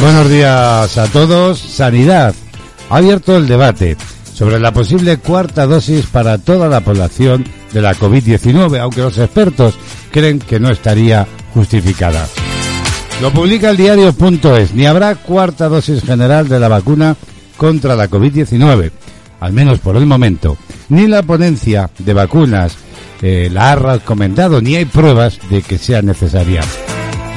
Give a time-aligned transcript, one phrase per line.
[0.00, 1.58] Buenos días a todos.
[1.58, 2.34] Sanidad
[2.88, 3.98] ha abierto el debate
[4.32, 9.74] sobre la posible cuarta dosis para toda la población de la COVID-19, aunque los expertos
[10.10, 12.26] creen que no estaría justificada.
[13.20, 14.72] Lo publica el diario.es.
[14.72, 17.14] Ni habrá cuarta dosis general de la vacuna
[17.58, 18.90] contra la COVID-19,
[19.40, 20.56] al menos por el momento.
[20.88, 22.74] Ni la ponencia de vacunas
[23.20, 26.62] eh, la ha recomendado, ni hay pruebas de que sea necesaria.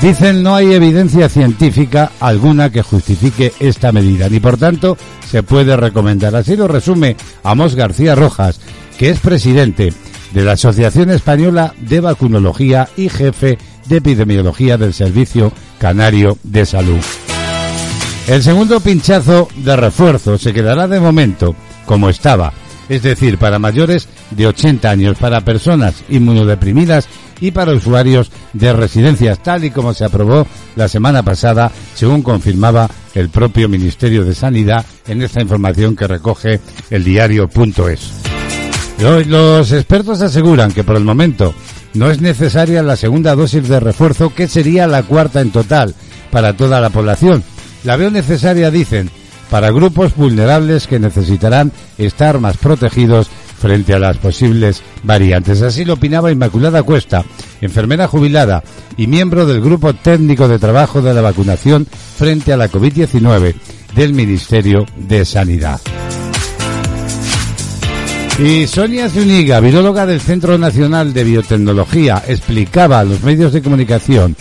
[0.02, 4.98] Dicen no hay evidencia científica alguna que justifique esta medida, ni por tanto
[5.30, 6.36] se puede recomendar.
[6.36, 8.60] Así lo resume Amos García Rojas,
[8.98, 9.94] que es presidente
[10.34, 17.00] de la Asociación Española de Vacunología y jefe de epidemiología del Servicio Canario de Salud.
[18.28, 21.56] El segundo pinchazo de refuerzo se quedará de momento
[21.86, 22.54] como estaba,
[22.88, 27.08] es decir, para mayores de 80 años, para personas inmunodeprimidas
[27.40, 32.90] y para usuarios de residencias, tal y como se aprobó la semana pasada, según confirmaba
[33.16, 38.12] el propio Ministerio de Sanidad en esta información que recoge el diario.es.
[39.28, 41.54] Los expertos aseguran que por el momento
[41.94, 45.94] no es necesaria la segunda dosis de refuerzo, que sería la cuarta en total
[46.32, 47.44] para toda la población.
[47.84, 49.10] La veo necesaria, dicen,
[49.50, 53.30] para grupos vulnerables que necesitarán estar más protegidos
[53.64, 55.62] frente a las posibles variantes.
[55.62, 57.24] Así lo opinaba Inmaculada Cuesta,
[57.62, 58.62] enfermera jubilada
[58.98, 63.56] y miembro del Grupo Técnico de Trabajo de la Vacunación frente a la COVID-19
[63.96, 65.80] del Ministerio de Sanidad.
[68.38, 74.36] Y Sonia Zuniga, viróloga del Centro Nacional de Biotecnología, explicaba a los medios de comunicación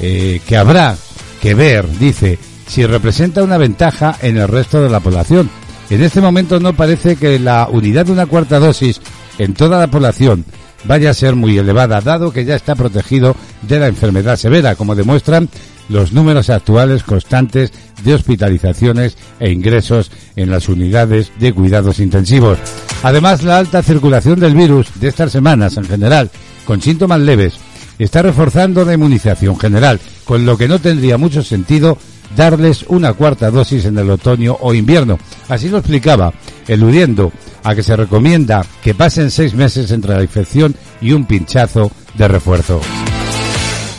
[0.00, 0.96] eh, que habrá
[1.42, 5.50] que ver, dice, si representa una ventaja en el resto de la población
[5.90, 9.00] en este momento no parece que la unidad de una cuarta dosis
[9.38, 10.44] en toda la población
[10.84, 14.94] vaya a ser muy elevada, dado que ya está protegido de la enfermedad severa, como
[14.94, 15.48] demuestran
[15.88, 17.72] los números actuales constantes
[18.02, 22.58] de hospitalizaciones e ingresos en las unidades de cuidados intensivos.
[23.02, 26.30] Además, la alta circulación del virus de estas semanas en general,
[26.64, 27.54] con síntomas leves,
[27.98, 31.98] está reforzando la inmunización general, con lo que no tendría mucho sentido
[32.36, 35.18] darles una cuarta dosis en el otoño o invierno.
[35.48, 36.32] Así lo explicaba,
[36.66, 37.32] eludiendo
[37.64, 42.28] a que se recomienda que pasen seis meses entre la infección y un pinchazo de
[42.28, 42.80] refuerzo.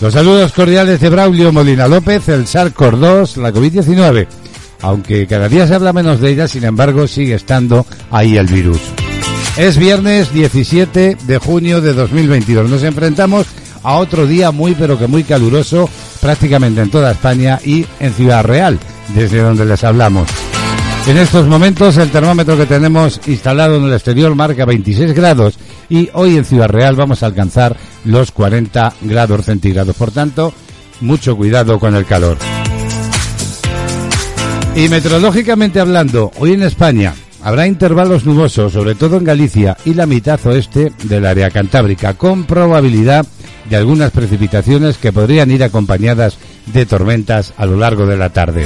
[0.01, 4.27] Los saludos cordiales de Braulio Molina López, el SARS-CoV-2, la COVID-19.
[4.81, 8.79] Aunque cada día se habla menos de ella, sin embargo, sigue estando ahí el virus.
[9.55, 12.69] Es viernes 17 de junio de 2022.
[12.69, 13.47] Nos enfrentamos
[13.83, 15.89] a otro día muy pero que muy caluroso
[16.23, 18.79] prácticamente en toda España y en Ciudad Real,
[19.09, 20.29] desde donde les hablamos.
[21.05, 26.09] En estos momentos el termómetro que tenemos instalado en el exterior marca 26 grados y
[26.13, 27.75] hoy en Ciudad Real vamos a alcanzar
[28.05, 29.97] los 40 grados centígrados.
[29.97, 30.53] Por tanto,
[31.01, 32.37] mucho cuidado con el calor.
[34.77, 40.05] Y meteorológicamente hablando, hoy en España habrá intervalos nubosos, sobre todo en Galicia y la
[40.05, 43.25] mitad oeste del área cantábrica, con probabilidad
[43.69, 46.37] de algunas precipitaciones que podrían ir acompañadas
[46.67, 48.65] de tormentas a lo largo de la tarde.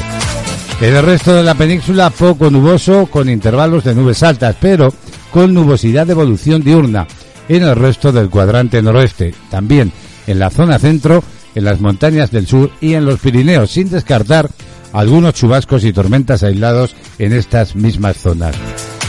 [0.80, 4.94] En el resto de la península poco nuboso con intervalos de nubes altas, pero
[5.32, 7.08] con nubosidad de evolución diurna
[7.50, 9.92] en el resto del cuadrante noroeste, también
[10.28, 11.24] en la zona centro,
[11.56, 14.50] en las montañas del sur y en los Pirineos, sin descartar
[14.94, 18.56] algunos chubascos y tormentas aislados en estas mismas zonas.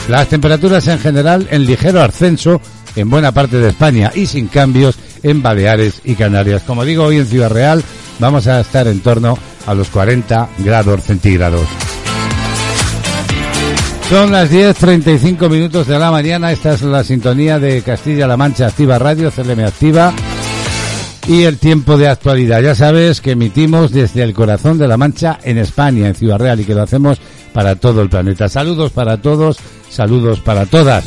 [0.09, 2.61] Las temperaturas en general en ligero ascenso
[2.97, 6.63] en buena parte de España y sin cambios en Baleares y Canarias.
[6.63, 7.83] Como digo, hoy en Ciudad Real
[8.19, 11.67] vamos a estar en torno a los 40 grados centígrados.
[14.09, 16.51] Son las 10.35 minutos de la mañana.
[16.51, 20.15] Esta es la sintonía de Castilla-La Mancha Activa Radio, CLM Activa.
[21.29, 22.63] Y el tiempo de actualidad.
[22.63, 26.59] Ya sabes que emitimos desde el corazón de la Mancha en España, en Ciudad Real,
[26.59, 27.21] y que lo hacemos
[27.53, 28.49] para todo el planeta.
[28.49, 29.59] Saludos para todos,
[29.91, 31.05] saludos para todas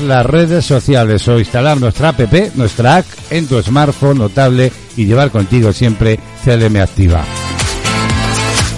[0.00, 2.20] las redes sociales o instalar nuestra app,
[2.56, 7.24] nuestra app en tu smartphone notable y llevar contigo siempre CLM Activa.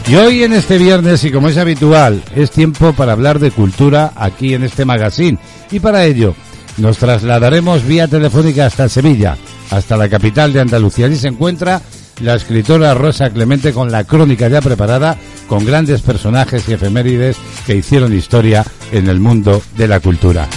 [0.09, 4.13] Y hoy en este viernes, y como es habitual, es tiempo para hablar de cultura
[4.15, 5.39] aquí en este magazine.
[5.71, 6.35] Y para ello
[6.77, 9.37] nos trasladaremos vía telefónica hasta Sevilla,
[9.71, 11.07] hasta la capital de Andalucía.
[11.07, 11.81] Allí se encuentra
[12.21, 15.17] la escritora Rosa Clemente con la crónica ya preparada
[15.49, 17.37] con grandes personajes y efemérides
[17.67, 20.49] que hicieron historia en el mundo de la cultura.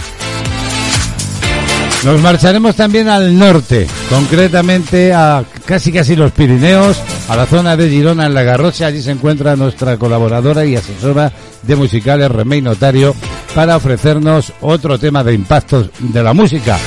[2.05, 6.97] Nos marcharemos también al norte, concretamente a casi casi los Pirineos,
[7.29, 8.87] a la zona de Girona en la Garrocha.
[8.87, 11.31] Allí se encuentra nuestra colaboradora y asesora
[11.61, 13.15] de musicales, Remey Notario,
[13.53, 16.77] para ofrecernos otro tema de impactos de la música,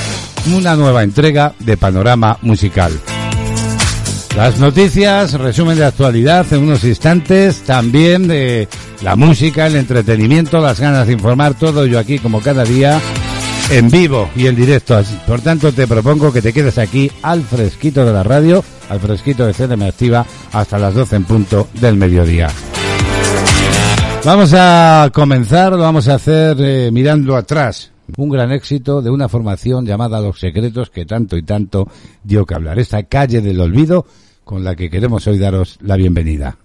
[0.52, 2.92] una nueva entrega de Panorama Musical.
[4.36, 8.66] Las noticias, resumen de actualidad en unos instantes, también de
[9.02, 12.98] la música, el entretenimiento, las ganas de informar, todo yo aquí como cada día
[13.72, 15.00] en vivo y en directo.
[15.26, 19.46] Por tanto, te propongo que te quedes aquí al fresquito de la radio, al fresquito
[19.46, 22.50] de CDM Activa, hasta las 12 en punto del mediodía.
[24.24, 27.90] Vamos a comenzar, lo vamos a hacer eh, mirando atrás.
[28.16, 31.88] Un gran éxito de una formación llamada Los Secretos que tanto y tanto
[32.22, 32.78] dio que hablar.
[32.78, 34.04] Esta calle del olvido
[34.44, 36.58] con la que queremos hoy daros la bienvenida.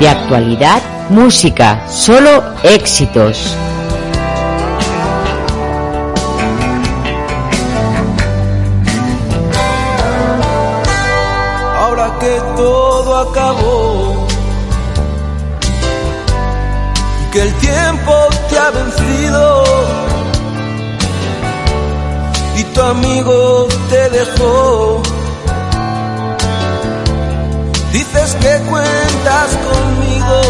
[0.00, 0.80] De actualidad,
[1.10, 3.54] música, solo éxitos.
[11.78, 14.26] Ahora que todo acabó,
[17.30, 18.14] que el tiempo
[18.48, 19.64] te ha vencido
[22.56, 25.02] y tu amigo te dejó.
[28.38, 30.40] Que cuentas conmigo,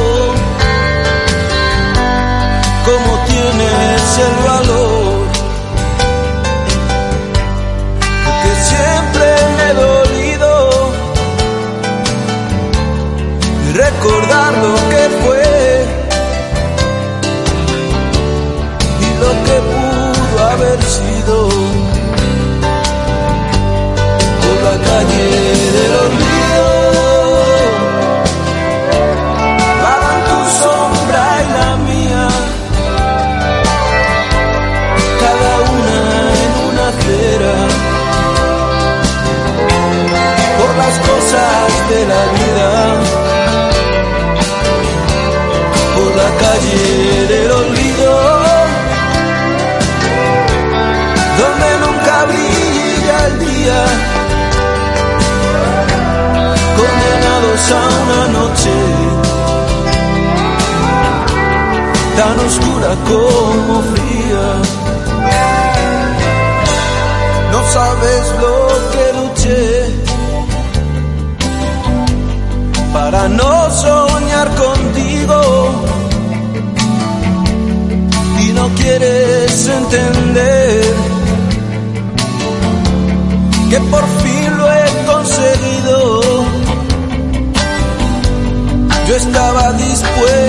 [2.85, 5.27] como tienes el valor,
[8.25, 10.53] porque siempre me he dolido.
[13.67, 13.73] Y
[57.71, 58.75] condenados a una noche
[62.17, 64.47] tan oscura como fría.
[67.53, 68.55] No sabes lo
[68.93, 69.65] que luché
[72.93, 75.41] para no soñar contigo
[78.41, 80.95] y no quieres entender
[83.71, 83.81] que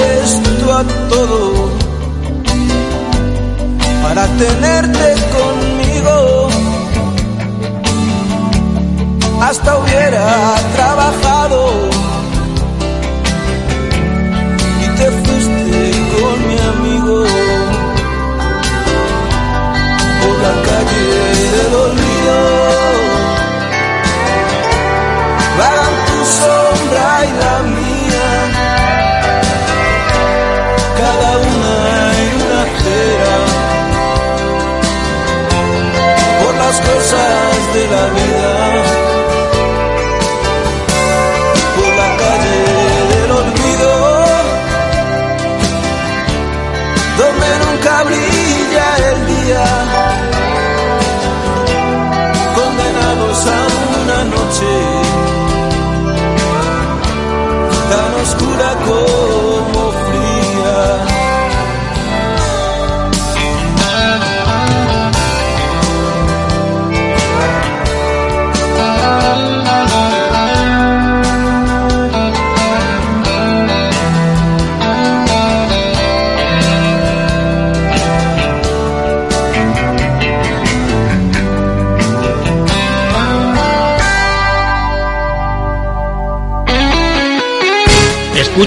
[0.01, 1.69] dispuesto a todo
[4.03, 6.49] para tenerte conmigo.
[9.41, 11.90] Hasta hubiera trabajado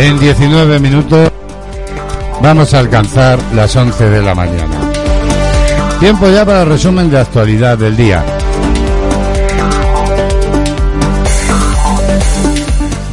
[0.00, 1.30] En 19 minutos
[2.42, 4.80] vamos a alcanzar las 11 de la mañana.
[6.00, 8.24] Tiempo ya para el resumen de actualidad del día.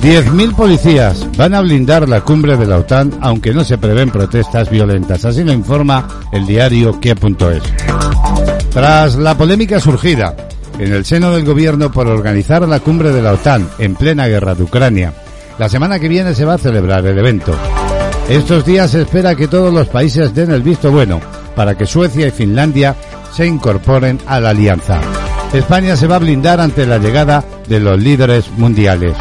[0.02, 4.70] 10.000 policías van a blindar la cumbre de la OTAN aunque no se prevén protestas
[4.70, 7.64] violentas, así lo informa el diario Kie.es.
[8.72, 10.38] Tras la polémica surgida
[10.80, 14.56] en el seno del gobierno por organizar la cumbre de la OTAN en plena guerra
[14.56, 15.14] de Ucrania
[15.58, 17.54] la semana que viene se va a celebrar el evento.
[18.30, 21.20] Estos días se espera que todos los países den el visto bueno
[21.56, 22.96] para que Suecia y Finlandia
[23.34, 25.00] se incorporen a la alianza.
[25.54, 29.16] España se va a blindar ante la llegada de los líderes mundiales.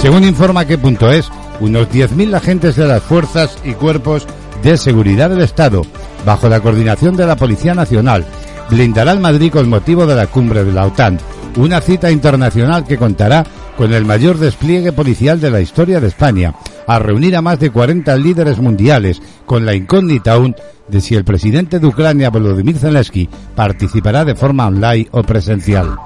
[0.00, 1.30] Según informa que es,
[1.60, 4.26] unos 10.000 agentes de las fuerzas y cuerpos
[4.62, 5.82] de seguridad del Estado,
[6.24, 8.24] bajo la coordinación de la Policía Nacional,
[8.70, 11.18] blindarán Madrid con motivo de la cumbre de la OTAN,
[11.56, 13.44] una cita internacional que contará
[13.78, 16.52] con el mayor despliegue policial de la historia de España,
[16.88, 20.56] a reunir a más de 40 líderes mundiales, con la incógnita aún
[20.88, 25.96] de si el presidente de Ucrania, Volodymyr Zelensky, participará de forma online o presencial.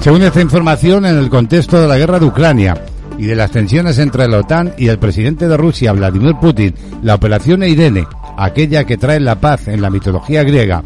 [0.00, 2.74] Según esta información, en el contexto de la guerra de Ucrania
[3.16, 7.14] y de las tensiones entre la OTAN y el presidente de Rusia, Vladimir Putin, la
[7.14, 8.04] operación Irene,
[8.36, 10.82] aquella que trae la paz en la mitología griega,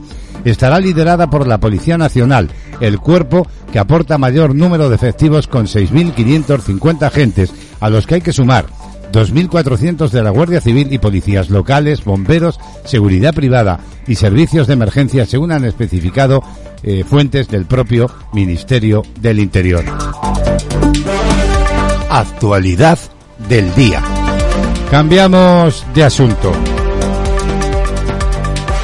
[0.51, 2.51] estará liderada por la Policía Nacional,
[2.81, 8.21] el cuerpo que aporta mayor número de efectivos con 6.550 agentes, a los que hay
[8.21, 8.67] que sumar
[9.13, 15.27] 2.400 de la Guardia Civil y policías locales, bomberos, seguridad privada y servicios de emergencia,
[15.27, 16.43] según han especificado
[16.83, 19.85] eh, fuentes del propio Ministerio del Interior.
[22.11, 22.99] Actualidad
[23.49, 24.03] del día.
[24.91, 26.53] Cambiamos de asunto.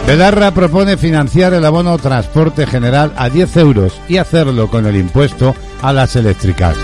[0.06, 5.54] Belarra propone financiar el abono transporte general a 10 euros y hacerlo con el impuesto
[5.80, 6.76] a las eléctricas.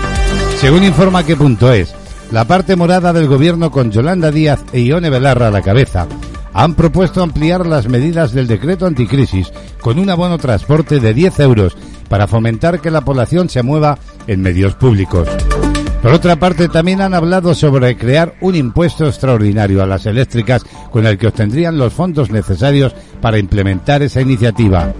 [0.59, 1.93] Según informa que punto es,
[2.31, 6.07] la parte morada del gobierno con Yolanda Díaz e Ione Belarra a la cabeza
[6.53, 11.77] han propuesto ampliar las medidas del decreto anticrisis con un abono transporte de 10 euros
[12.07, 15.27] para fomentar que la población se mueva en medios públicos.
[16.01, 21.05] Por otra parte, también han hablado sobre crear un impuesto extraordinario a las eléctricas con
[21.05, 24.93] el que obtendrían los fondos necesarios para implementar esa iniciativa.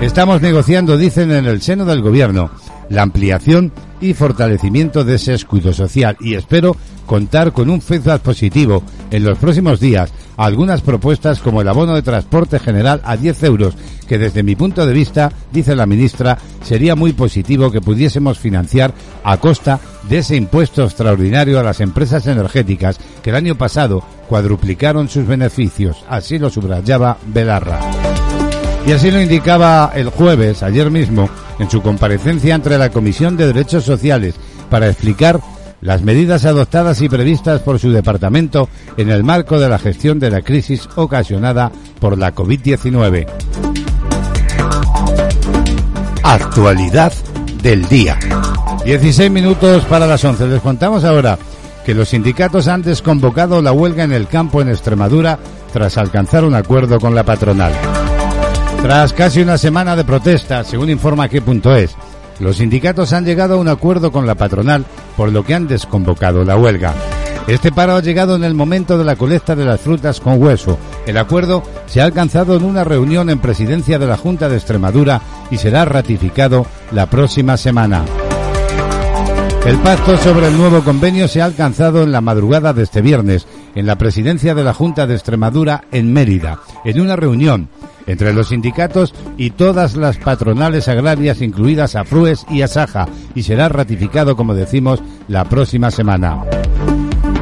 [0.00, 2.50] Estamos negociando, dicen en el seno del Gobierno,
[2.88, 8.82] la ampliación y fortalecimiento de ese escudo social y espero contar con un feedback positivo
[9.10, 13.74] en los próximos días algunas propuestas como el abono de transporte general a 10 euros,
[14.08, 18.92] que desde mi punto de vista, dice la ministra, sería muy positivo que pudiésemos financiar
[19.22, 19.78] a costa
[20.08, 26.04] de ese impuesto extraordinario a las empresas energéticas que el año pasado cuadruplicaron sus beneficios.
[26.08, 27.80] Así lo subrayaba Belarra.
[28.86, 33.46] Y así lo indicaba el jueves, ayer mismo, en su comparecencia ante la Comisión de
[33.46, 34.34] Derechos Sociales
[34.68, 35.40] para explicar
[35.80, 40.30] las medidas adoptadas y previstas por su departamento en el marco de la gestión de
[40.30, 41.70] la crisis ocasionada
[42.00, 43.26] por la COVID-19.
[46.22, 47.12] Actualidad
[47.62, 48.18] del día.
[48.84, 50.46] 16 minutos para las 11.
[50.46, 51.38] Les contamos ahora
[51.84, 55.38] que los sindicatos han desconvocado la huelga en el campo en Extremadura
[55.72, 57.72] tras alcanzar un acuerdo con la patronal.
[58.82, 61.96] Tras casi una semana de protesta, según informa es,
[62.40, 64.84] los sindicatos han llegado a un acuerdo con la patronal,
[65.16, 66.92] por lo que han desconvocado la huelga.
[67.46, 70.78] Este paro ha llegado en el momento de la colecta de las frutas con hueso.
[71.06, 75.22] El acuerdo se ha alcanzado en una reunión en presidencia de la Junta de Extremadura
[75.52, 78.04] y será ratificado la próxima semana.
[79.64, 83.46] El pacto sobre el nuevo convenio se ha alcanzado en la madrugada de este viernes
[83.76, 87.68] en la presidencia de la Junta de Extremadura en Mérida, en una reunión
[88.06, 93.68] entre los sindicatos y todas las patronales agrarias, incluidas a Frues y Asaja, y será
[93.68, 96.44] ratificado, como decimos, la próxima semana.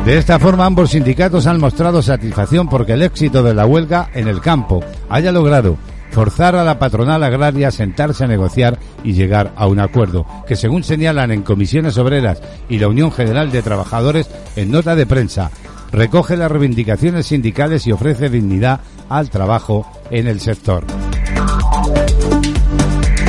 [0.05, 4.29] De esta forma, ambos sindicatos han mostrado satisfacción porque el éxito de la huelga en
[4.29, 5.77] el campo haya logrado
[6.11, 10.57] forzar a la patronal agraria a sentarse a negociar y llegar a un acuerdo, que
[10.57, 15.51] según señalan en comisiones obreras y la Unión General de Trabajadores en nota de prensa,
[15.93, 20.85] recoge las reivindicaciones sindicales y ofrece dignidad al trabajo en el sector.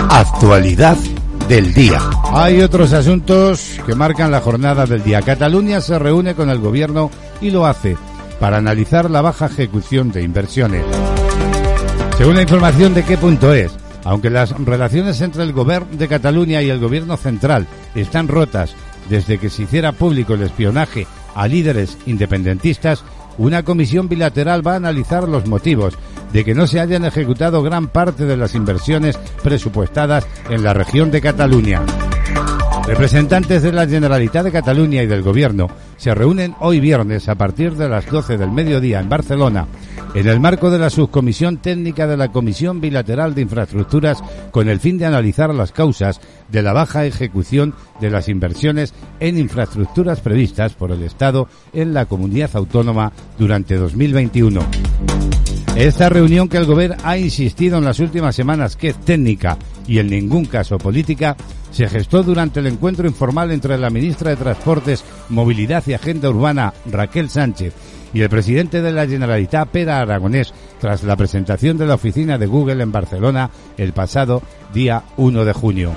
[0.09, 0.97] Actualidad
[1.47, 1.99] del día.
[2.33, 5.21] Hay otros asuntos que marcan la jornada del día.
[5.21, 7.97] Cataluña se reúne con el gobierno y lo hace
[8.39, 10.83] para analizar la baja ejecución de inversiones.
[12.17, 13.71] Según la información de qué punto es,
[14.03, 18.75] aunque las relaciones entre el gobierno de Cataluña y el gobierno central están rotas
[19.09, 21.07] desde que se hiciera público el espionaje
[21.41, 23.03] a líderes independentistas,
[23.39, 25.97] una comisión bilateral va a analizar los motivos
[26.31, 31.09] de que no se hayan ejecutado gran parte de las inversiones presupuestadas en la región
[31.09, 31.81] de Cataluña.
[32.87, 37.75] Representantes de la Generalitat de Cataluña y del Gobierno se reúnen hoy viernes a partir
[37.75, 39.67] de las 12 del mediodía en Barcelona,
[40.15, 44.21] en el marco de la subcomisión técnica de la Comisión Bilateral de Infraestructuras,
[44.51, 46.19] con el fin de analizar las causas
[46.49, 52.07] de la baja ejecución de las inversiones en infraestructuras previstas por el Estado en la
[52.07, 54.59] comunidad autónoma durante 2021.
[55.75, 59.57] Esta reunión que el Gobierno ha insistido en las últimas semanas que es técnica
[59.87, 61.37] y en ningún caso política,
[61.71, 66.73] se gestó durante el encuentro informal entre la ministra de Transportes, Movilidad y Agenda Urbana,
[66.85, 67.73] Raquel Sánchez,
[68.13, 72.45] y el presidente de la Generalitat, Pera Aragonés, tras la presentación de la oficina de
[72.45, 74.41] Google en Barcelona el pasado
[74.73, 75.93] día 1 de junio.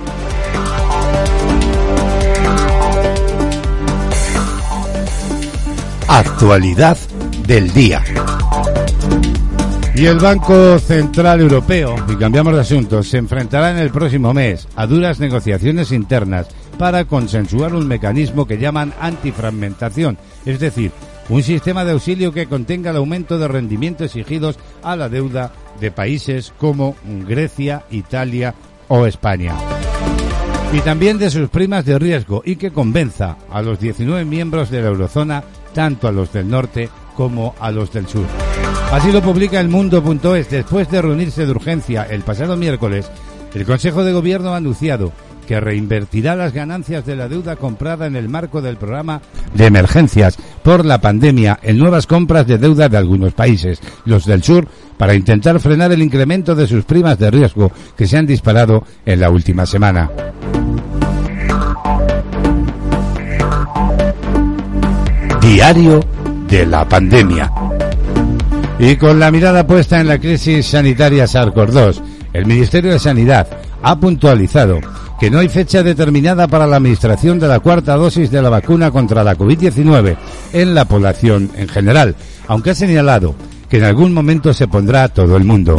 [6.06, 6.98] Actualidad
[7.46, 8.02] del día.
[9.96, 14.66] Y el Banco Central Europeo, y cambiamos de asunto, se enfrentará en el próximo mes
[14.74, 16.48] a duras negociaciones internas
[16.78, 20.90] para consensuar un mecanismo que llaman antifragmentación, es decir,
[21.28, 25.92] un sistema de auxilio que contenga el aumento de rendimiento exigidos a la deuda de
[25.92, 28.52] países como Grecia, Italia
[28.88, 29.54] o España.
[30.72, 34.82] Y también de sus primas de riesgo y que convenza a los 19 miembros de
[34.82, 38.26] la eurozona, tanto a los del norte como a los del sur.
[38.92, 40.50] Así lo publica el mundo.es.
[40.50, 43.10] Después de reunirse de urgencia el pasado miércoles,
[43.54, 45.12] el Consejo de Gobierno ha anunciado
[45.44, 49.20] que reinvertirá las ganancias de la deuda comprada en el marco del programa
[49.54, 54.42] de emergencias por la pandemia en nuevas compras de deuda de algunos países, los del
[54.42, 54.66] sur,
[54.96, 59.20] para intentar frenar el incremento de sus primas de riesgo que se han disparado en
[59.20, 60.10] la última semana.
[65.40, 66.00] Diario
[66.54, 67.50] de la pandemia.
[68.78, 72.00] Y con la mirada puesta en la crisis sanitaria SARS-CoV-2,
[72.32, 73.48] el Ministerio de Sanidad
[73.82, 74.78] ha puntualizado
[75.18, 78.92] que no hay fecha determinada para la administración de la cuarta dosis de la vacuna
[78.92, 80.16] contra la COVID-19
[80.52, 82.14] en la población en general,
[82.46, 83.34] aunque ha señalado
[83.68, 85.74] que en algún momento se pondrá a todo el mundo.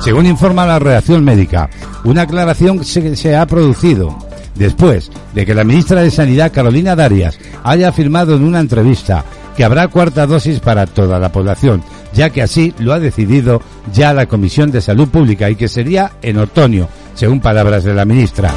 [0.00, 1.70] Según informa la reacción médica,
[2.04, 4.18] una aclaración se, se ha producido
[4.54, 9.24] después de que la ministra de Sanidad, Carolina Darias, haya afirmado en una entrevista
[9.56, 11.82] que habrá cuarta dosis para toda la población,
[12.12, 13.60] ya que así lo ha decidido
[13.92, 18.04] ya la Comisión de Salud Pública y que sería en otoño, según palabras de la
[18.04, 18.52] ministra.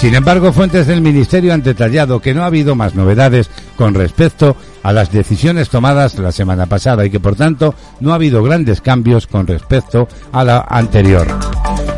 [0.00, 4.56] Sin embargo, fuentes del Ministerio han detallado que no ha habido más novedades con respecto
[4.82, 8.80] a las decisiones tomadas la semana pasada y que, por tanto, no ha habido grandes
[8.80, 11.26] cambios con respecto a la anterior.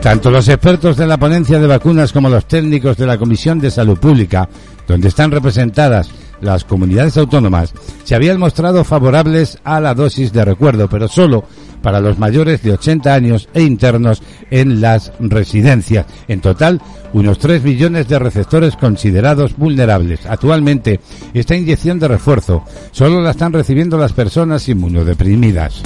[0.02, 3.70] Tanto los expertos de la ponencia de vacunas como los técnicos de la Comisión de
[3.70, 4.48] Salud Pública,
[4.88, 6.10] donde están representadas
[6.42, 7.72] las comunidades autónomas
[8.04, 11.44] se habían mostrado favorables a la dosis de recuerdo, pero solo
[11.80, 16.06] para los mayores de 80 años e internos en las residencias.
[16.28, 16.80] En total,
[17.12, 20.26] unos 3 millones de receptores considerados vulnerables.
[20.26, 21.00] Actualmente,
[21.34, 25.82] esta inyección de refuerzo solo la están recibiendo las personas inmunodeprimidas.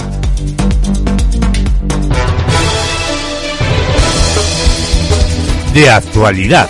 [5.73, 6.67] De actualidad.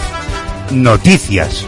[0.72, 1.66] Noticias.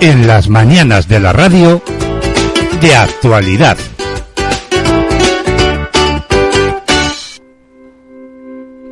[0.00, 1.82] En las mañanas de la radio
[2.80, 3.76] de actualidad.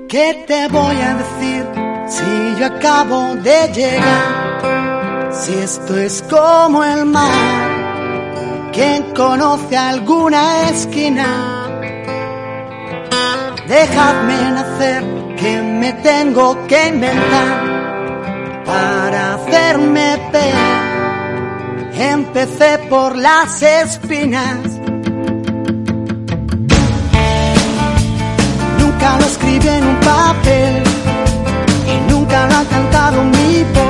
[0.09, 1.64] ¿Qué te voy a decir
[2.09, 5.33] si yo acabo de llegar?
[5.33, 11.62] Si esto es como el mar, ¿quién conoce alguna esquina?
[13.69, 15.05] Dejadme nacer,
[15.37, 17.77] que me tengo que inventar
[18.64, 20.95] para hacerme ver
[21.98, 24.59] empecé por las espinas.
[28.78, 30.82] Nunca lo escribí en un papel
[31.87, 33.86] y nunca lo ha cantado mi voz.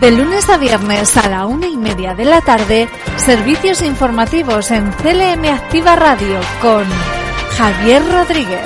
[0.00, 4.90] De lunes a viernes a la una y media de la tarde, servicios informativos en
[4.92, 6.86] CLM Activa Radio con
[7.58, 8.64] Javier Rodríguez.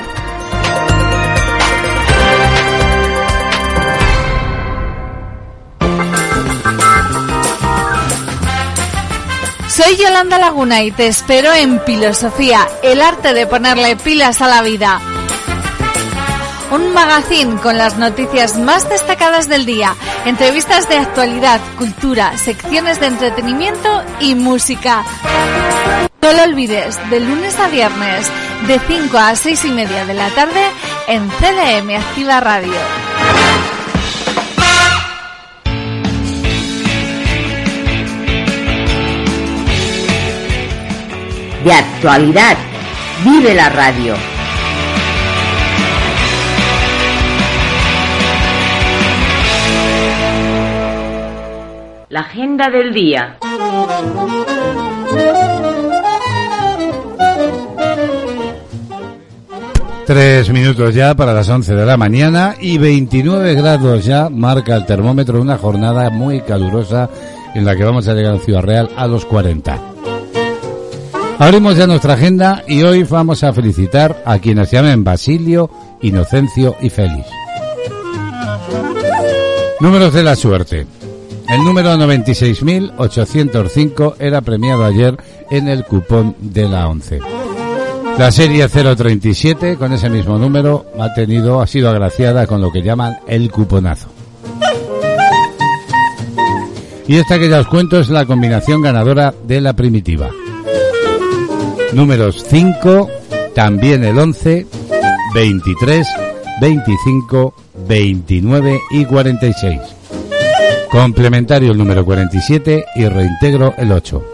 [9.66, 14.62] Soy Yolanda Laguna y te espero en Filosofía, el arte de ponerle pilas a la
[14.62, 15.00] vida.
[16.70, 23.06] Un magazine con las noticias más destacadas del día, entrevistas de actualidad, cultura, secciones de
[23.06, 25.04] entretenimiento y música.
[26.22, 28.30] No lo olvides, de lunes a viernes,
[28.66, 30.62] de 5 a 6 y media de la tarde,
[31.06, 32.72] en CDM Activa Radio.
[41.64, 42.56] De actualidad,
[43.24, 44.33] vive la radio.
[52.14, 53.38] La agenda del día.
[60.06, 64.86] Tres minutos ya para las 11 de la mañana y 29 grados ya marca el
[64.86, 67.10] termómetro, una jornada muy calurosa
[67.52, 69.76] en la que vamos a llegar a Ciudad Real a los 40.
[71.40, 75.68] Abrimos ya nuestra agenda y hoy vamos a felicitar a quienes se llamen Basilio,
[76.00, 77.26] Inocencio y Félix.
[79.80, 80.86] Números de la suerte.
[81.48, 85.16] El número 96.805 era premiado ayer
[85.50, 87.20] en el cupón de la 11.
[88.18, 92.82] La serie 037 con ese mismo número ha tenido ha sido agraciada con lo que
[92.82, 94.08] llaman el cuponazo.
[97.06, 100.30] Y esta que ya os cuento es la combinación ganadora de la primitiva.
[101.92, 103.10] Números 5,
[103.54, 104.66] también el 11,
[105.34, 106.08] 23
[106.60, 107.54] 25
[107.86, 109.80] 29 y 46.
[110.90, 114.24] Complementario el número 47 y reintegro el 8.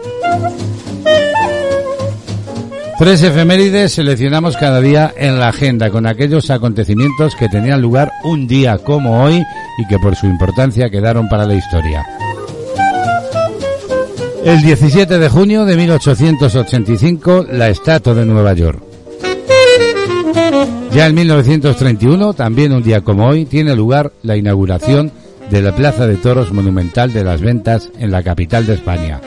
[3.01, 8.47] Tres efemérides seleccionamos cada día en la agenda con aquellos acontecimientos que tenían lugar un
[8.47, 9.43] día como hoy
[9.79, 12.05] y que por su importancia quedaron para la historia.
[14.45, 18.83] El 17 de junio de 1885, la Estatua de Nueva York.
[20.91, 25.11] Ya en 1931, también un día como hoy, tiene lugar la inauguración
[25.51, 29.19] de la Plaza de Toros Monumental de las Ventas en la capital de España.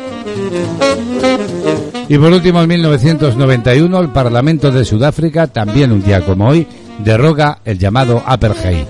[2.09, 6.67] Y por último, en 1991, el Parlamento de Sudáfrica, también un día como hoy,
[6.99, 8.87] derroga el llamado Apartheid.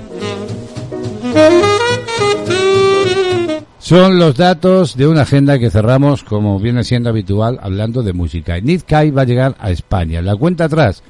[3.79, 8.59] Son los datos de una agenda que cerramos, como viene siendo habitual, hablando de música.
[8.61, 10.23] Nick Kai va a llegar a España.
[10.23, 11.03] La cuenta atrás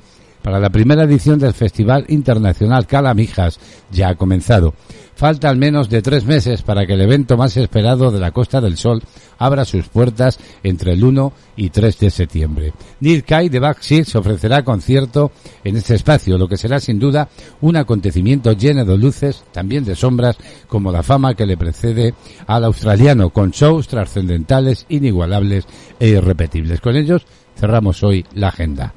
[0.42, 3.58] para la primera edición del Festival Internacional Calamijas
[3.90, 4.74] ya ha comenzado.
[5.16, 8.60] Falta al menos de tres meses para que el evento más esperado de la Costa
[8.60, 9.02] del Sol
[9.38, 12.72] abra sus puertas entre el 1 y 3 de septiembre.
[13.00, 15.30] Neil Kai de Backseat ofrecerá concierto
[15.62, 17.28] en este espacio, lo que será sin duda
[17.60, 22.14] un acontecimiento lleno de luces, también de sombras, como la fama que le precede
[22.46, 25.64] al australiano, con shows trascendentales, inigualables
[26.00, 26.80] e irrepetibles.
[26.80, 27.24] Con ellos
[27.56, 28.94] cerramos hoy la agenda.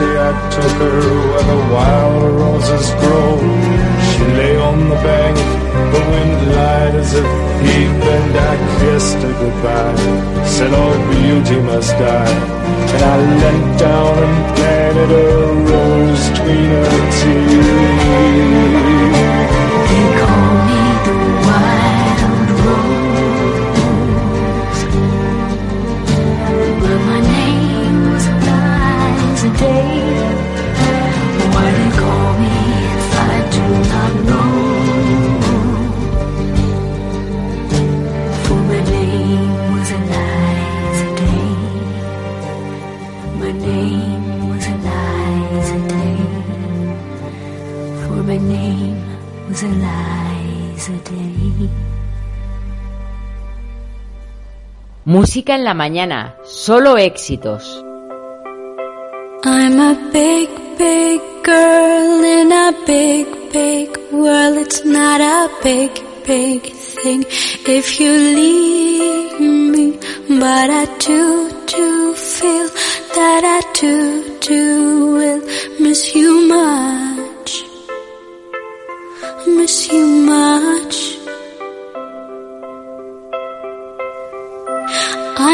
[0.00, 3.34] I took her where the wild roses grow.
[4.06, 5.36] She lay on the bank,
[5.92, 7.24] the wind lied as if
[7.62, 10.46] deep, and I kissed her goodbye.
[10.46, 12.34] Said all oh, beauty must die,
[12.94, 15.26] and I leant down and planted a
[15.66, 17.68] rose between her teeth.
[19.90, 21.14] They call me the
[21.46, 22.20] wild
[22.64, 23.07] rose.
[55.08, 57.82] Música en la mañana, solo éxitos.
[59.42, 64.58] I'm a big, big girl in a big, big world.
[64.58, 65.92] It's not a big,
[66.26, 67.24] big thing
[67.66, 69.98] if you leave me.
[70.28, 72.68] But I do, do feel
[73.14, 75.40] that I do, do will
[75.80, 77.64] miss you much.
[79.46, 81.07] Miss you much.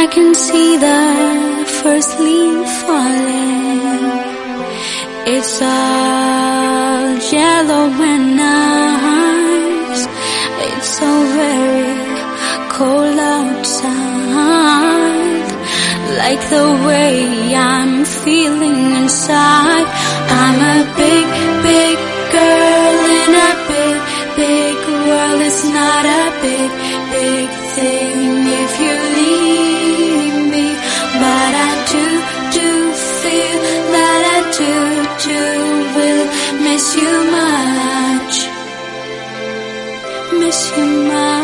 [0.05, 4.05] I can see the first leaf falling.
[5.35, 10.03] It's all yellow and nice.
[10.69, 11.97] It's so very
[12.77, 13.95] cold outside.
[16.21, 19.89] Like the way I'm feeling inside.
[20.43, 21.27] I'm a big,
[21.65, 21.97] big
[22.37, 23.97] girl in a big,
[24.37, 24.77] big
[25.09, 25.41] world.
[25.49, 26.71] It's not a big,
[40.55, 41.44] Miss you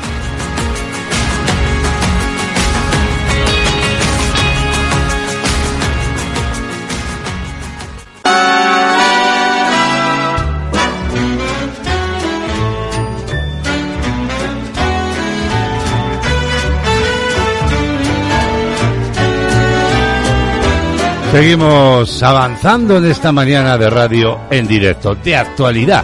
[21.31, 26.03] Seguimos avanzando en esta mañana de radio en directo, de actualidad,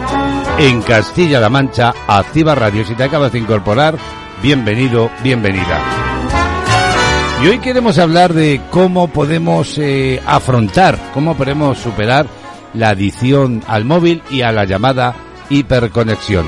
[0.58, 2.82] en Castilla-La Mancha, Activa Radio.
[2.86, 3.98] Si te acabas de incorporar,
[4.42, 5.82] bienvenido, bienvenida.
[7.44, 12.26] Y hoy queremos hablar de cómo podemos eh, afrontar, cómo podemos superar
[12.72, 15.14] la adicción al móvil y a la llamada
[15.50, 16.46] hiperconexión.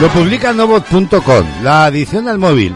[0.00, 2.74] Lo publica Novot.com, la adicción al móvil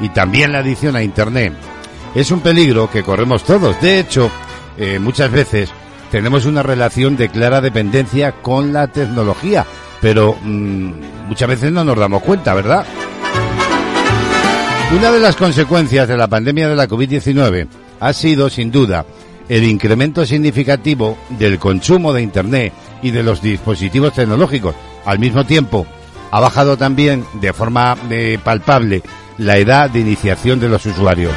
[0.00, 1.67] y también la adicción a Internet
[2.14, 3.80] es un peligro que corremos todos.
[3.80, 4.30] De hecho,
[4.76, 5.70] eh, muchas veces
[6.10, 9.66] tenemos una relación de clara dependencia con la tecnología,
[10.00, 10.92] pero mm,
[11.28, 12.86] muchas veces no nos damos cuenta, ¿verdad?
[14.96, 17.68] Una de las consecuencias de la pandemia de la COVID-19
[18.00, 19.04] ha sido, sin duda,
[19.48, 24.74] el incremento significativo del consumo de Internet y de los dispositivos tecnológicos.
[25.04, 25.86] Al mismo tiempo,
[26.30, 29.02] ha bajado también de forma eh, palpable
[29.38, 31.32] la edad de iniciación de los usuarios.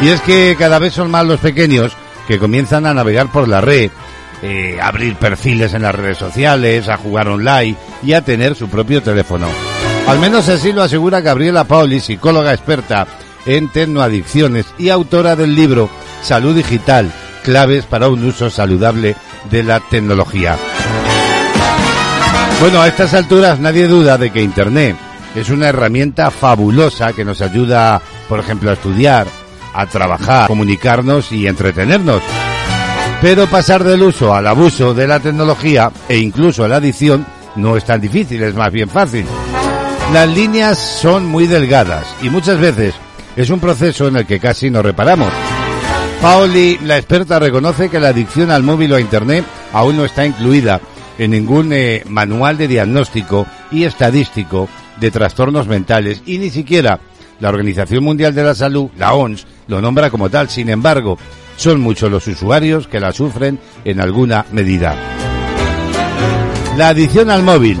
[0.00, 1.92] Y es que cada vez son más los pequeños
[2.26, 3.90] que comienzan a navegar por la red
[4.40, 7.74] eh, abrir perfiles en las redes sociales, a jugar online
[8.04, 9.48] y a tener su propio teléfono.
[10.06, 13.08] Al menos así lo asegura Gabriela Pauli, psicóloga experta
[13.46, 15.90] en tecnoadicciones y autora del libro
[16.22, 17.10] Salud Digital,
[17.42, 19.16] claves para un uso saludable
[19.50, 20.56] de la tecnología.
[22.60, 24.96] Bueno, a estas alturas nadie duda de que Internet
[25.34, 29.26] es una herramienta fabulosa que nos ayuda, por ejemplo, a estudiar,
[29.74, 32.22] a trabajar, comunicarnos y entretenernos.
[33.20, 37.84] Pero pasar del uso al abuso de la tecnología e incluso la adicción no es
[37.84, 39.26] tan difícil, es más bien fácil.
[40.12, 42.94] Las líneas son muy delgadas y muchas veces
[43.36, 45.32] es un proceso en el que casi no reparamos.
[46.22, 50.24] Paoli, la experta, reconoce que la adicción al móvil o a Internet aún no está
[50.26, 50.80] incluida
[51.18, 57.00] en ningún eh, manual de diagnóstico y estadístico de trastornos mentales y ni siquiera
[57.40, 60.48] la Organización Mundial de la Salud, la ONS, lo nombra como tal.
[60.48, 61.16] Sin embargo,
[61.56, 64.96] son muchos los usuarios que la sufren en alguna medida.
[66.76, 67.78] La adicción al móvil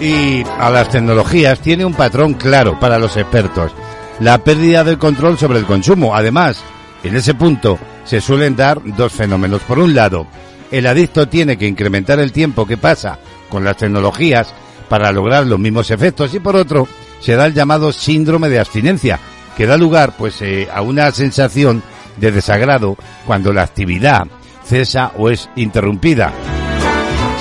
[0.00, 3.72] y a las tecnologías tiene un patrón claro para los expertos.
[4.20, 6.14] La pérdida del control sobre el consumo.
[6.14, 6.62] Además,
[7.04, 9.62] en ese punto se suelen dar dos fenómenos.
[9.62, 10.26] Por un lado,
[10.70, 13.18] el adicto tiene que incrementar el tiempo que pasa
[13.48, 14.52] con las tecnologías
[14.88, 16.88] para lograr los mismos efectos y por otro
[17.20, 19.18] se da el llamado síndrome de abstinencia
[19.58, 21.82] que da lugar pues eh, a una sensación
[22.16, 22.96] de desagrado
[23.26, 24.28] cuando la actividad
[24.64, 26.32] cesa o es interrumpida.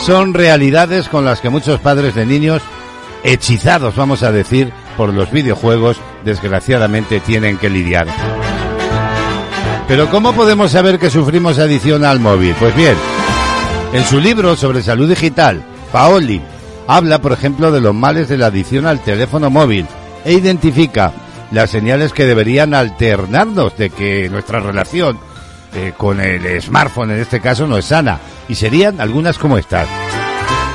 [0.03, 2.63] Son realidades con las que muchos padres de niños
[3.24, 8.07] hechizados, vamos a decir, por los videojuegos, desgraciadamente tienen que lidiar.
[9.88, 12.55] Pero ¿cómo podemos saber que sufrimos adicción al móvil?
[12.59, 12.95] Pues bien,
[13.93, 16.41] en su libro sobre salud digital, Paoli
[16.88, 19.86] habla, por ejemplo, de los males de la adicción al teléfono móvil
[20.26, 21.13] e identifica
[21.52, 25.20] las señales que deberían alternarnos de que nuestra relación
[25.74, 28.20] eh, con el smartphone en este caso no es sana.
[28.48, 29.88] Y serían algunas como estas.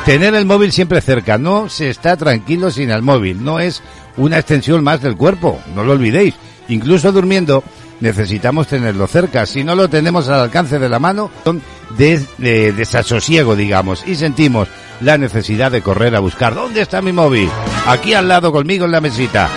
[0.04, 1.38] Tener el móvil siempre cerca.
[1.38, 3.44] No se está tranquilo sin el móvil.
[3.44, 3.82] No es
[4.16, 5.60] una extensión más del cuerpo.
[5.74, 6.34] No lo olvidéis.
[6.68, 7.62] Incluso durmiendo
[8.00, 9.46] necesitamos tenerlo cerca.
[9.46, 11.62] Si no lo tenemos al alcance de la mano, son
[11.96, 14.04] de, de desasosiego, digamos.
[14.06, 14.68] Y sentimos
[15.00, 16.54] la necesidad de correr a buscar.
[16.54, 17.48] ¿Dónde está mi móvil?
[17.86, 19.48] Aquí al lado conmigo en la mesita.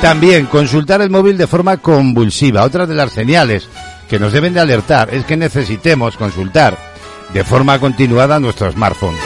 [0.00, 2.62] También consultar el móvil de forma convulsiva.
[2.62, 3.68] Otra de las señales
[4.08, 6.78] que nos deben de alertar es que necesitemos consultar
[7.34, 9.16] de forma continuada nuestro smartphone.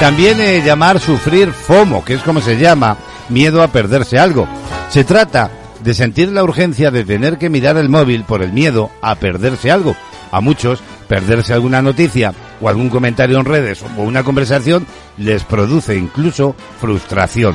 [0.00, 2.96] También eh, llamar sufrir FOMO, que es como se llama,
[3.28, 4.48] miedo a perderse algo.
[4.88, 5.50] Se trata
[5.80, 9.70] de sentir la urgencia de tener que mirar el móvil por el miedo a perderse
[9.70, 9.94] algo.
[10.32, 14.86] A muchos, perderse alguna noticia o algún comentario en redes o una conversación
[15.18, 17.54] les produce incluso frustración.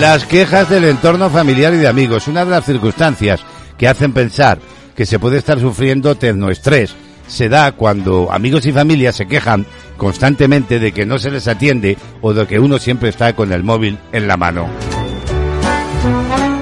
[0.00, 3.40] Las quejas del entorno familiar y de amigos, una de las circunstancias
[3.78, 4.58] que hacen pensar
[4.94, 6.94] que se puede estar sufriendo tecnoestrés,
[7.26, 9.64] se da cuando amigos y familia se quejan
[9.96, 13.62] constantemente de que no se les atiende o de que uno siempre está con el
[13.64, 14.68] móvil en la mano.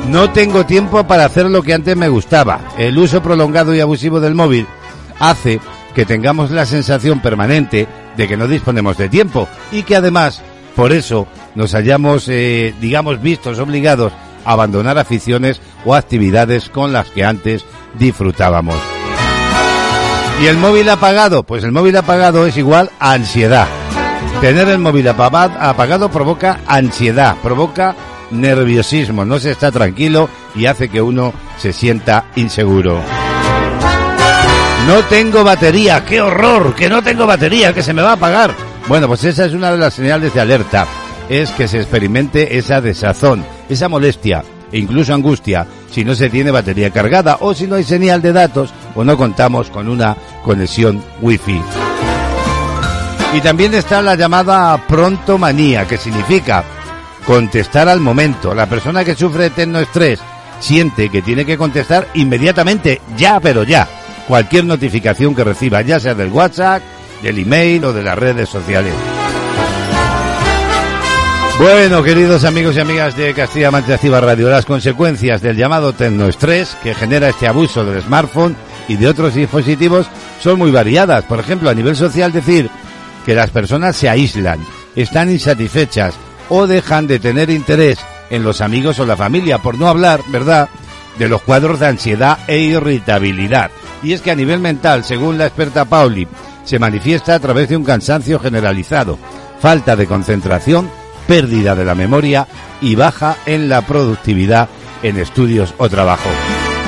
[0.09, 2.61] No tengo tiempo para hacer lo que antes me gustaba.
[2.79, 4.67] El uso prolongado y abusivo del móvil
[5.19, 5.61] hace
[5.93, 10.41] que tengamos la sensación permanente de que no disponemos de tiempo y que además
[10.77, 14.13] por eso nos hayamos, eh, digamos, vistos obligados
[14.45, 17.65] a abandonar aficiones o actividades con las que antes
[17.99, 18.77] disfrutábamos.
[20.43, 21.45] ¿Y el móvil apagado?
[21.45, 23.69] Pues el móvil apagado es igual a ansiedad.
[24.41, 27.95] Tener el móvil apagado provoca ansiedad, provoca
[28.31, 33.01] nerviosismo, no se está tranquilo y hace que uno se sienta inseguro.
[34.87, 38.55] No tengo batería, qué horror, que no tengo batería, que se me va a apagar.
[38.87, 40.87] Bueno, pues esa es una de las señales de alerta,
[41.29, 46.51] es que se experimente esa desazón, esa molestia e incluso angustia si no se tiene
[46.51, 51.03] batería cargada o si no hay señal de datos o no contamos con una conexión
[51.23, 51.61] wifi.
[53.35, 56.63] Y también está la llamada prontomanía, que significa
[57.27, 58.55] contestar al momento.
[58.55, 60.21] La persona que sufre eterno estrés
[60.61, 63.89] siente que tiene que contestar inmediatamente, ya, pero ya,
[64.29, 66.83] cualquier notificación que reciba, ya sea del WhatsApp,
[67.23, 68.95] del email o de las redes sociales.
[71.59, 76.95] Bueno, queridos amigos y amigas de Castilla-Mancha Activa Radio, las consecuencias del llamado tecnoestrés que
[76.95, 78.57] genera este abuso del smartphone
[78.89, 80.09] y de otros dispositivos
[80.43, 81.25] son muy variadas.
[81.25, 82.69] Por ejemplo, a nivel social decir
[83.25, 84.59] que las personas se aíslan,
[84.97, 86.15] están insatisfechas
[86.49, 87.99] o dejan de tener interés
[88.31, 90.69] en los amigos o la familia, por no hablar, ¿verdad?,
[91.21, 93.71] de los cuadros de ansiedad e irritabilidad.
[94.03, 96.27] Y es que a nivel mental, según la experta Pauli,
[96.65, 99.21] se manifiesta a través de un cansancio generalizado,
[99.61, 100.91] falta de concentración,
[101.27, 102.47] pérdida de la memoria
[102.81, 104.69] y baja en la productividad
[105.03, 106.29] en estudios o trabajo.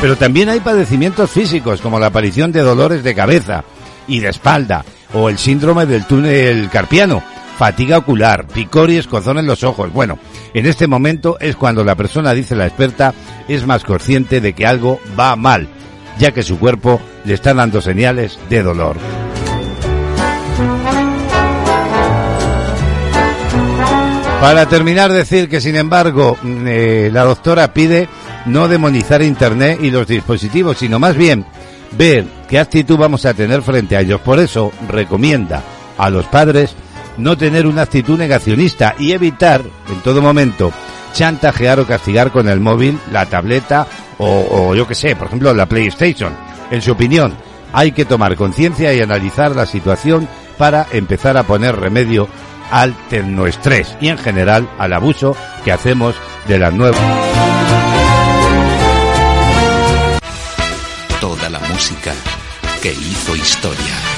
[0.00, 3.64] Pero también hay padecimientos físicos como la aparición de dolores de cabeza
[4.06, 4.84] y de espalda
[5.14, 7.22] o el síndrome del túnel carpiano,
[7.56, 9.92] fatiga ocular, picor y escozón en los ojos.
[9.92, 10.18] Bueno,
[10.52, 13.14] en este momento es cuando la persona, dice la experta,
[13.48, 15.68] es más consciente de que algo va mal,
[16.18, 18.96] ya que su cuerpo le está dando señales de dolor.
[24.40, 28.08] Para terminar, decir que sin embargo mm, eh, la doctora pide
[28.44, 31.46] no demonizar Internet y los dispositivos, sino más bien
[31.92, 34.20] ver qué actitud vamos a tener frente a ellos.
[34.20, 35.62] Por eso recomienda
[35.96, 36.76] a los padres
[37.16, 40.70] no tener una actitud negacionista y evitar en todo momento
[41.14, 43.86] chantajear o castigar con el móvil, la tableta
[44.18, 46.32] o, o yo que sé, por ejemplo, la PlayStation.
[46.70, 47.34] En su opinión,
[47.72, 50.28] hay que tomar conciencia y analizar la situación
[50.58, 52.28] para empezar a poner remedio
[52.70, 56.14] al tecnoestrés y en general al abuso que hacemos
[56.46, 57.00] de las nuevas.
[61.20, 62.12] Toda la música
[62.82, 64.15] que hizo historia.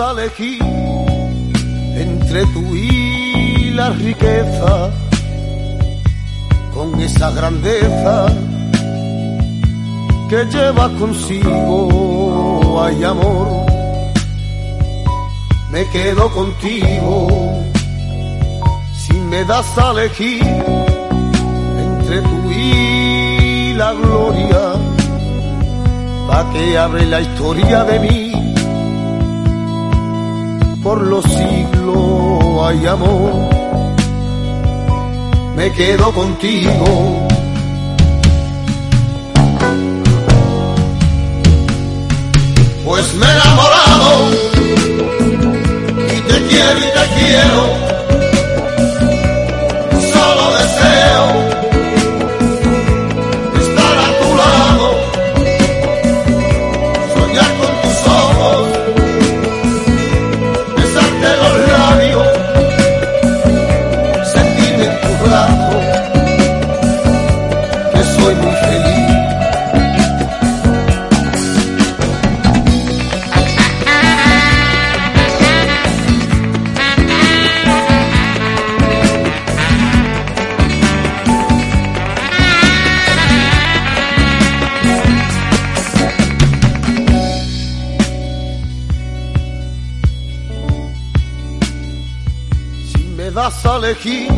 [0.00, 0.62] A elegir
[1.96, 4.90] entre tú y la riqueza,
[6.72, 8.26] con esa grandeza
[10.28, 13.66] que lleva consigo, hay amor,
[15.72, 17.26] me quedo contigo.
[18.94, 20.46] Si me das a elegir
[21.86, 24.62] entre tú y la gloria,
[26.28, 28.27] pa' que abre la historia de mí
[30.88, 33.50] por los siglos hay amor,
[35.54, 37.28] me quedo contigo.
[42.86, 44.30] Pues me he enamorado
[46.14, 47.60] y te quiero y te quiero,
[50.10, 51.57] solo deseo
[93.88, 94.28] elegir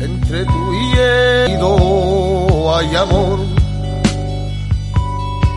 [0.00, 1.60] entre tú y él,
[2.74, 3.38] hay amor,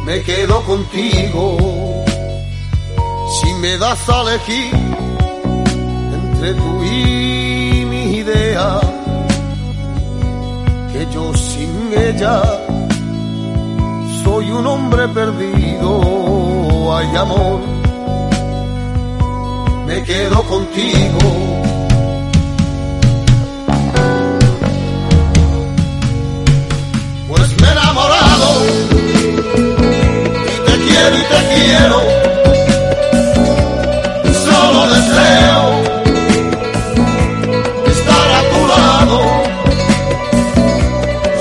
[0.04, 1.58] me quedo contigo.
[3.40, 4.74] Si me das a elegir
[6.20, 8.80] entre tú y mi idea,
[10.92, 12.42] que yo sin ella
[14.24, 17.78] soy un hombre perdido, hay amor
[19.88, 21.67] me quedo contigo.
[31.58, 32.00] Quiero.
[34.46, 35.64] Solo deseo
[37.94, 39.18] estar a tu lado,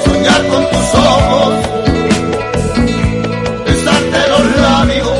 [0.05, 1.53] soñar con tus ojos,
[3.67, 5.17] besarte los labios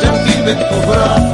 [0.00, 1.29] sentirme en tu brazo,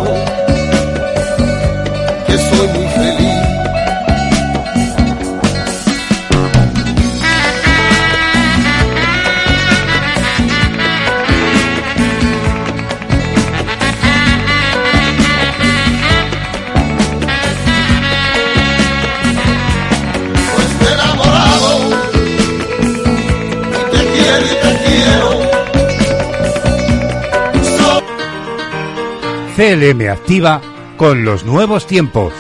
[29.57, 30.61] CLM activa
[30.99, 32.31] con los nuevos tiempos.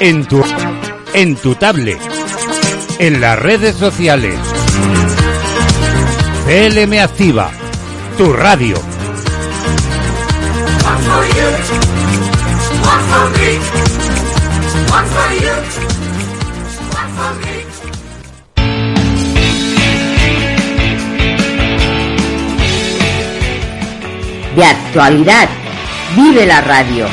[0.00, 0.42] En tu,
[1.14, 2.00] en tu tablet,
[2.98, 4.34] en las redes sociales.
[6.46, 7.52] CLM activa,
[8.18, 8.74] tu radio.
[24.90, 25.48] actualidad.
[26.16, 27.06] Vive la radio.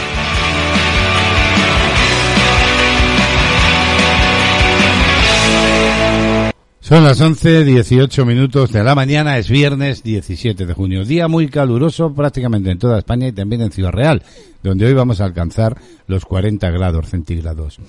[6.80, 11.50] Son las 11, 18 minutos de la mañana, es viernes 17 de junio, día muy
[11.50, 14.24] caluroso prácticamente en toda España y también en Ciudad Real,
[14.64, 17.80] donde hoy vamos a alcanzar los 40 grados centígrados.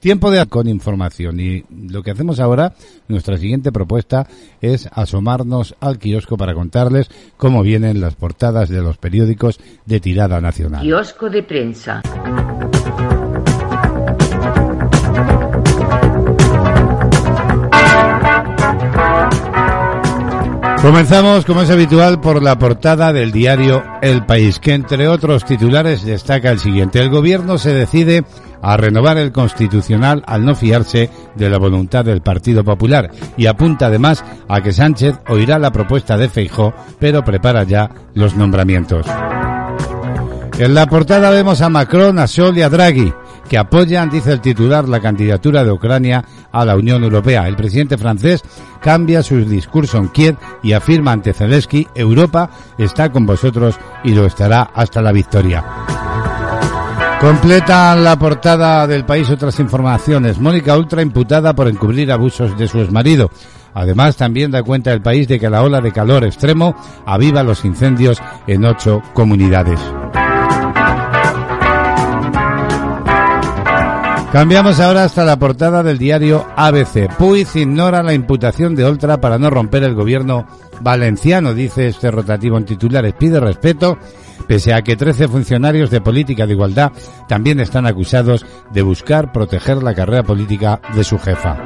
[0.00, 2.72] Tiempo de con información y lo que hacemos ahora,
[3.08, 4.26] nuestra siguiente propuesta
[4.62, 10.40] es asomarnos al kiosco para contarles cómo vienen las portadas de los periódicos de tirada
[10.40, 10.82] nacional.
[10.82, 12.00] Kiosco de prensa.
[20.80, 26.06] Comenzamos, como es habitual, por la portada del diario El País, que entre otros titulares
[26.06, 27.00] destaca el siguiente.
[27.00, 28.24] El gobierno se decide
[28.62, 33.86] a renovar el constitucional al no fiarse de la voluntad del Partido Popular y apunta
[33.86, 39.06] además a que Sánchez oirá la propuesta de Feijó, pero prepara ya los nombramientos.
[40.58, 43.12] En la portada vemos a Macron, a Sol y a Draghi
[43.50, 47.48] que apoyan, dice el titular, la candidatura de Ucrania a la Unión Europea.
[47.48, 48.44] El presidente francés
[48.80, 52.48] cambia su discurso en Kiev y afirma ante Zelensky, Europa
[52.78, 55.64] está con vosotros y lo estará hasta la victoria.
[57.20, 60.38] Completan la portada del país otras informaciones.
[60.40, 63.30] Mónica Ultra imputada por encubrir abusos de su exmarido.
[63.74, 67.64] Además, también da cuenta el país de que la ola de calor extremo aviva los
[67.66, 69.78] incendios en ocho comunidades.
[74.32, 77.14] Cambiamos ahora hasta la portada del diario ABC.
[77.18, 80.46] Puig ignora la imputación de Oltra para no romper el gobierno
[80.80, 83.12] valenciano, dice este rotativo en titulares.
[83.18, 83.98] Pide respeto,
[84.50, 86.90] pese a que 13 funcionarios de política de igualdad
[87.28, 91.56] también están acusados de buscar proteger la carrera política de su jefa.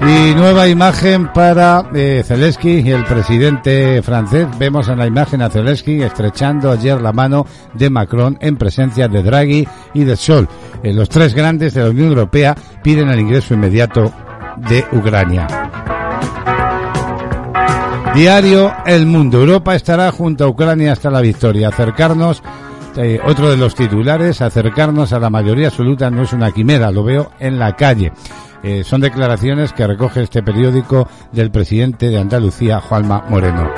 [0.00, 4.48] Y nueva imagen para eh, Zelensky y el presidente francés.
[4.58, 9.22] Vemos en la imagen a Zelensky estrechando ayer la mano de Macron en presencia de
[9.22, 10.48] Draghi y de Sol.
[10.82, 14.12] Eh, los tres grandes de la Unión Europea piden el ingreso inmediato
[14.68, 15.46] de Ucrania.
[18.14, 19.40] Diario El Mundo.
[19.40, 21.68] Europa estará junto a Ucrania hasta la victoria.
[21.68, 22.44] Acercarnos,
[22.96, 27.02] eh, otro de los titulares, acercarnos a la mayoría absoluta no es una quimera, lo
[27.02, 28.12] veo en la calle.
[28.62, 33.68] Eh, son declaraciones que recoge este periódico del presidente de Andalucía, Juanma Moreno.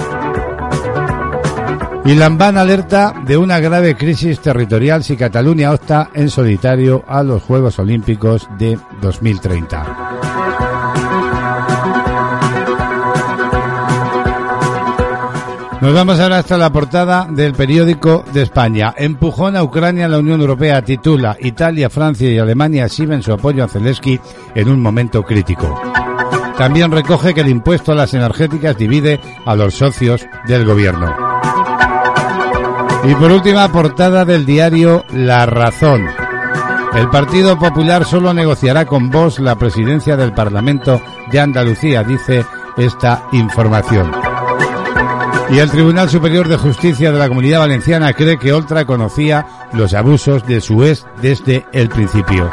[2.05, 7.43] Y Lambán alerta de una grave crisis territorial si Cataluña opta en solitario a los
[7.43, 10.66] Juegos Olímpicos de 2030.
[15.87, 18.93] Nos vamos ahora hasta la portada del periódico de España.
[18.97, 23.69] Empujón a Ucrania la Unión Europea titula Italia, Francia y Alemania exhiben su apoyo a
[23.69, 24.19] Zelensky
[24.57, 25.81] en un momento crítico.
[26.59, 31.15] También recoge que el impuesto a las energéticas divide a los socios del gobierno.
[33.05, 36.05] Y por última, portada del diario La Razón.
[36.97, 42.45] El Partido Popular solo negociará con vos la presidencia del Parlamento de Andalucía, dice
[42.77, 44.26] esta información.
[45.51, 49.95] Y el Tribunal Superior de Justicia de la Comunidad Valenciana cree que Oltra conocía los
[49.95, 52.51] abusos de su ex desde el principio.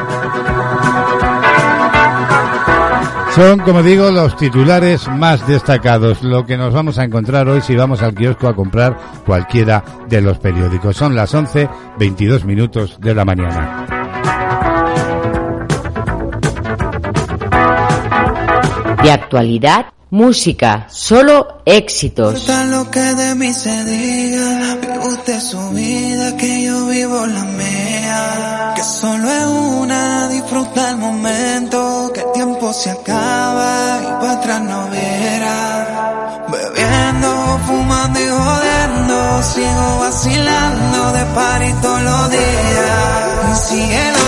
[3.36, 7.76] Son, como digo, los titulares más destacados, lo que nos vamos a encontrar hoy si
[7.76, 10.96] vamos al kiosco a comprar cualquiera de los periódicos.
[10.96, 11.68] Son las 11,
[11.98, 13.88] 22 minutos de la mañana.
[19.02, 22.48] De actualidad Música, solo éxitos.
[22.70, 28.74] lo que de mí se diga, usted su vida, que yo vivo la mía.
[28.76, 34.62] Que solo es una, disfruta el momento, que el tiempo se acaba y para atrás
[34.62, 36.46] no verá.
[36.48, 43.68] Bebiendo, fumando y jodiendo, sigo vacilando de par todos los días.
[43.68, 44.23] Cielo.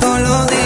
[0.00, 0.57] Todos los.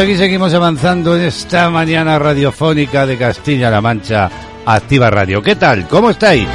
[0.00, 4.30] Aquí seguimos avanzando en esta mañana radiofónica de Castilla-La Mancha,
[4.64, 5.42] Activa Radio.
[5.42, 5.88] ¿Qué tal?
[5.88, 6.46] ¿Cómo estáis?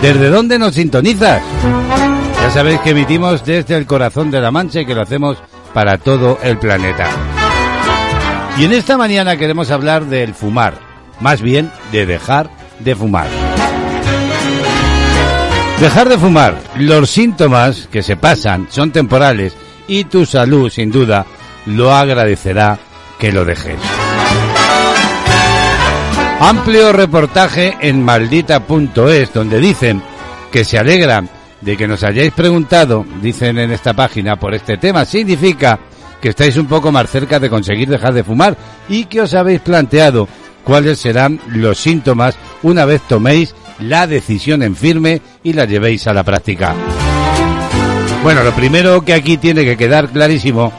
[0.00, 1.42] ¿Desde dónde nos sintonizas?
[2.40, 5.38] Ya sabéis que emitimos desde el corazón de La Mancha y que lo hacemos
[5.74, 7.08] para todo el planeta.
[8.58, 10.74] Y en esta mañana queremos hablar del fumar,
[11.18, 12.48] más bien de dejar
[12.78, 13.26] de fumar.
[15.80, 19.56] Dejar de fumar, los síntomas que se pasan son temporales
[19.88, 21.26] y tu salud, sin duda,
[21.68, 22.78] lo agradecerá
[23.18, 23.78] que lo dejes.
[26.40, 30.02] Amplio reportaje en maldita.es donde dicen
[30.52, 31.28] que se alegran
[31.60, 35.04] de que nos hayáis preguntado, dicen en esta página, por este tema.
[35.04, 35.78] Significa
[36.20, 38.56] que estáis un poco más cerca de conseguir dejar de fumar
[38.88, 40.28] y que os habéis planteado
[40.64, 46.14] cuáles serán los síntomas una vez toméis la decisión en firme y la llevéis a
[46.14, 46.74] la práctica.
[48.22, 50.72] Bueno, lo primero que aquí tiene que quedar clarísimo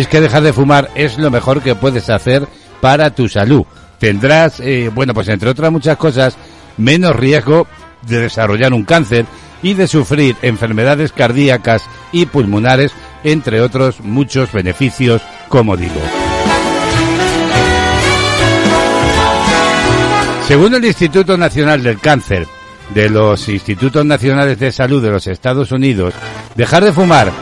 [0.00, 2.48] es que dejar de fumar es lo mejor que puedes hacer
[2.80, 3.64] para tu salud.
[3.98, 6.36] Tendrás, eh, bueno, pues entre otras muchas cosas,
[6.76, 7.66] menos riesgo
[8.06, 9.26] de desarrollar un cáncer
[9.62, 16.00] y de sufrir enfermedades cardíacas y pulmonares, entre otros muchos beneficios, como digo.
[20.48, 22.48] Según el Instituto Nacional del Cáncer
[22.92, 26.14] de los Institutos Nacionales de Salud de los Estados Unidos,
[26.56, 27.32] dejar de fumar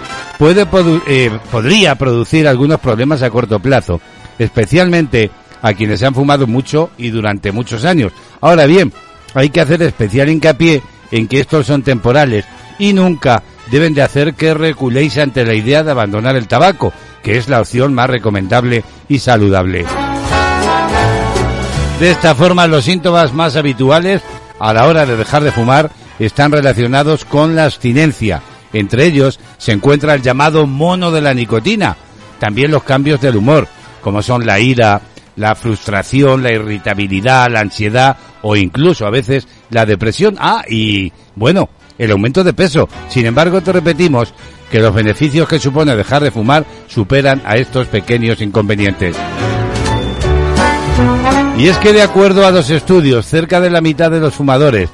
[0.41, 4.01] puede produ- eh, podría producir algunos problemas a corto plazo,
[4.39, 5.31] especialmente
[5.61, 8.11] a quienes han fumado mucho y durante muchos años.
[8.41, 8.91] Ahora bien,
[9.35, 12.47] hay que hacer especial hincapié en que estos son temporales
[12.79, 17.37] y nunca deben de hacer que reculéis ante la idea de abandonar el tabaco, que
[17.37, 19.85] es la opción más recomendable y saludable.
[22.01, 24.23] De esta forma, los síntomas más habituales
[24.59, 28.41] a la hora de dejar de fumar están relacionados con la abstinencia.
[28.73, 31.97] Entre ellos se encuentra el llamado mono de la nicotina,
[32.39, 33.69] también los cambios del humor,
[34.01, 35.01] como son la ira,
[35.37, 40.37] la frustración, la irritabilidad, la ansiedad o incluso a veces la depresión.
[40.39, 41.69] Ah, y bueno,
[41.99, 42.89] el aumento de peso.
[43.09, 44.33] Sin embargo, te repetimos
[44.71, 49.17] que los beneficios que supone dejar de fumar superan a estos pequeños inconvenientes.
[51.59, 54.89] Y es que de acuerdo a dos estudios, cerca de la mitad de los fumadores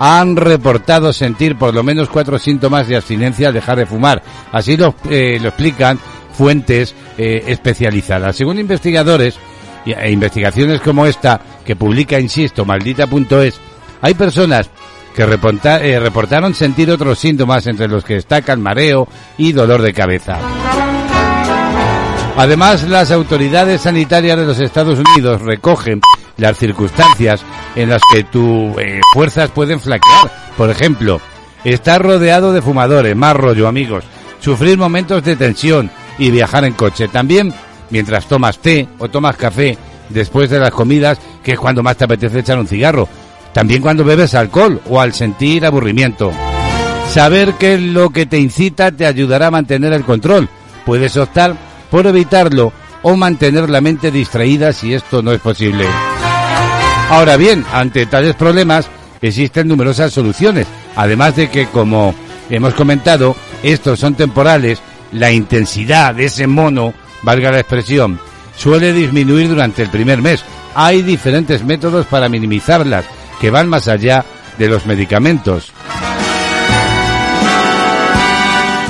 [0.00, 4.22] han reportado sentir por lo menos cuatro síntomas de abstinencia al dejar de fumar.
[4.50, 5.98] Así lo, eh, explican
[6.32, 8.34] fuentes eh, especializadas.
[8.34, 9.38] Según investigadores
[9.84, 13.60] e investigaciones como esta que publica, insisto, maldita.es,
[14.00, 14.70] hay personas
[15.14, 20.38] que eh, reportaron sentir otros síntomas entre los que destacan mareo y dolor de cabeza.
[22.38, 26.00] Además, las autoridades sanitarias de los Estados Unidos recogen
[26.40, 27.42] las circunstancias
[27.76, 30.30] en las que tus eh, fuerzas pueden flaquear.
[30.56, 31.20] Por ejemplo,
[31.64, 34.04] estar rodeado de fumadores, más rollo, amigos,
[34.40, 37.08] sufrir momentos de tensión y viajar en coche.
[37.08, 37.52] También
[37.90, 39.76] mientras tomas té o tomas café
[40.08, 43.08] después de las comidas, que es cuando más te apetece echar un cigarro.
[43.52, 46.32] También cuando bebes alcohol o al sentir aburrimiento.
[47.10, 50.48] Saber que lo que te incita te ayudará a mantener el control.
[50.86, 51.56] Puedes optar
[51.90, 52.72] por evitarlo
[53.02, 55.86] o mantener la mente distraída si esto no es posible.
[57.10, 58.88] Ahora bien, ante tales problemas
[59.20, 62.14] existen numerosas soluciones, además de que, como
[62.48, 63.34] hemos comentado,
[63.64, 64.80] estos son temporales,
[65.10, 68.20] la intensidad de ese mono, valga la expresión,
[68.56, 70.44] suele disminuir durante el primer mes.
[70.76, 73.04] Hay diferentes métodos para minimizarlas,
[73.40, 74.24] que van más allá
[74.56, 75.72] de los medicamentos.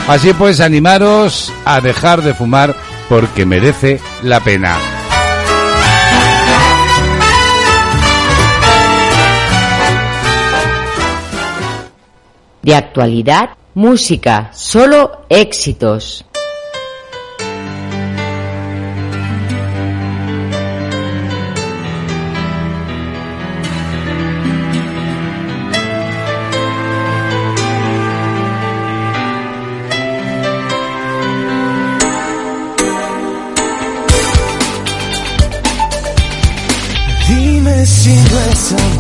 [0.06, 2.76] Así pues, animaros a dejar de fumar
[3.08, 4.99] porque merece la pena.
[12.62, 16.26] De actualidad, música, solo éxitos.
[37.26, 38.99] Dime si no es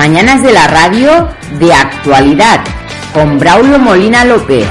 [0.00, 1.28] mañanas de la radio
[1.58, 2.64] de actualidad
[3.12, 4.66] con Braulio Molina López.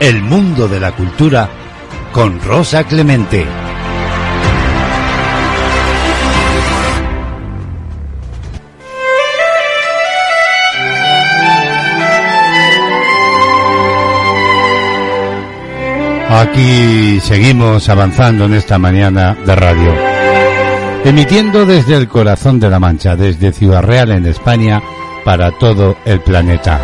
[0.00, 1.48] El mundo de la cultura
[2.12, 3.61] con Rosa Clemente.
[16.42, 19.94] Aquí seguimos avanzando en esta mañana de radio.
[21.04, 24.82] Emitiendo desde el corazón de la Mancha, desde Ciudad Real en España,
[25.24, 26.80] para todo el planeta.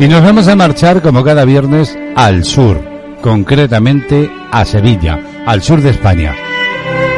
[0.00, 2.82] Y nos vamos a marchar como cada viernes al sur,
[3.22, 6.34] concretamente a Sevilla, al sur de España.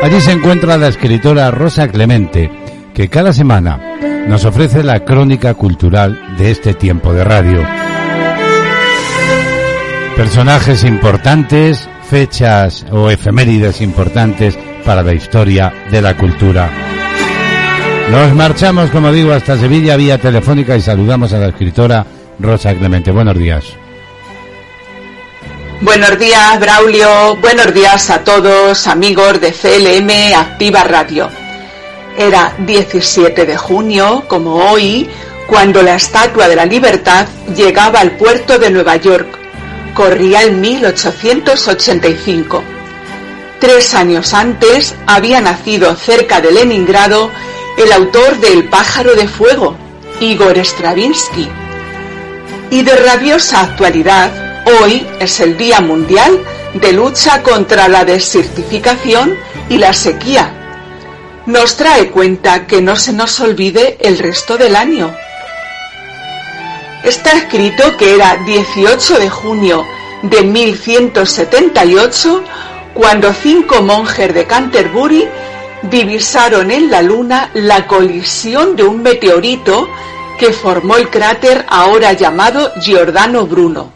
[0.03, 2.51] Allí se encuentra la escritora Rosa Clemente,
[2.93, 3.81] que cada semana
[4.28, 7.80] nos ofrece la crónica cultural de este tiempo de radio.
[10.21, 14.55] Personajes importantes, fechas o efemérides importantes
[14.85, 16.71] para la historia de la cultura.
[18.11, 22.05] Nos marchamos, como digo, hasta Sevilla vía telefónica y saludamos a la escritora
[22.39, 23.11] Rosa Clemente.
[23.11, 23.64] Buenos días.
[25.81, 27.37] Buenos días, Braulio.
[27.37, 31.31] Buenos días a todos, amigos de CLM Activa Radio.
[32.18, 35.09] Era 17 de junio, como hoy,
[35.47, 39.39] cuando la Estatua de la Libertad llegaba al puerto de Nueva York.
[39.95, 42.62] Corría el 1885.
[43.61, 47.30] Tres años antes había nacido cerca de Leningrado
[47.76, 49.76] el autor de El pájaro de fuego,
[50.20, 51.49] Igor Stravinsky
[52.70, 54.30] y de rabiosa actualidad,
[54.80, 56.41] hoy es el Día Mundial
[56.74, 59.36] de Lucha contra la Desertificación
[59.68, 60.55] y la Sequía.
[61.47, 65.12] Nos trae cuenta que no se nos olvide el resto del año.
[67.03, 69.86] Está escrito que era 18 de junio
[70.22, 72.44] de 1178
[72.92, 75.26] cuando cinco monjes de Canterbury
[75.82, 79.88] divisaron en la luna la colisión de un meteorito
[80.38, 83.92] que formó el cráter ahora llamado Giordano Bruno.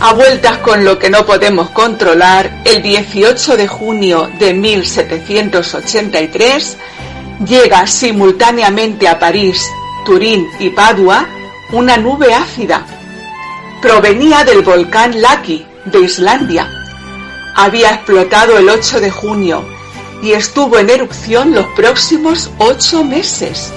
[0.00, 6.76] A vueltas con lo que no podemos controlar, el 18 de junio de 1783
[7.46, 9.66] llega simultáneamente a París,
[10.04, 11.26] Turín y Padua
[11.72, 12.86] una nube ácida.
[13.82, 16.70] Provenía del volcán Laki de Islandia.
[17.54, 19.64] Había explotado el 8 de junio
[20.22, 23.72] y estuvo en erupción los próximos ocho meses.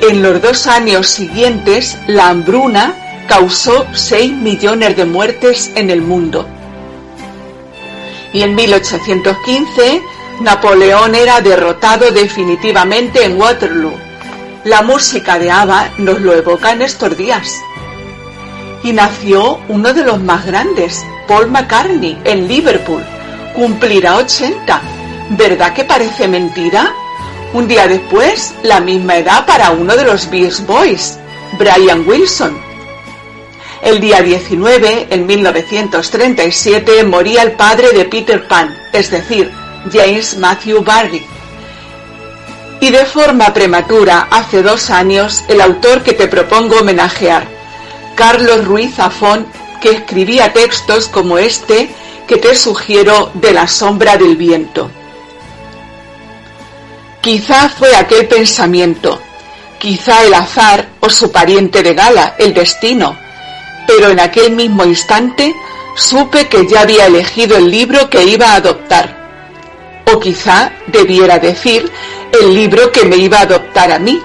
[0.00, 2.94] En los dos años siguientes, la hambruna
[3.28, 6.46] causó 6 millones de muertes en el mundo.
[8.32, 10.02] Y en 1815,
[10.40, 14.03] Napoleón era derrotado definitivamente en Waterloo.
[14.64, 17.60] La música de ABBA nos lo evoca en estos días.
[18.82, 23.04] Y nació uno de los más grandes, Paul McCartney, en Liverpool.
[23.54, 24.80] Cumplirá 80.
[25.36, 26.94] ¿Verdad que parece mentira?
[27.52, 31.18] Un día después, la misma edad para uno de los Beast Boys,
[31.58, 32.58] Brian Wilson.
[33.82, 39.52] El día 19, en 1937, moría el padre de Peter Pan, es decir,
[39.92, 41.22] James Matthew Barry.
[42.80, 47.46] Y de forma prematura, hace dos años, el autor que te propongo homenajear,
[48.14, 49.46] Carlos Ruiz Zafón,
[49.80, 51.94] que escribía textos como este
[52.26, 54.90] que te sugiero de la sombra del viento.
[57.20, 59.20] Quizá fue aquel pensamiento,
[59.78, 63.16] quizá el azar o su pariente de gala, el destino,
[63.86, 65.54] pero en aquel mismo instante
[65.96, 69.23] supe que ya había elegido el libro que iba a adoptar.
[70.12, 71.90] O quizá debiera decir
[72.32, 74.20] el libro que me iba a adoptar a mí.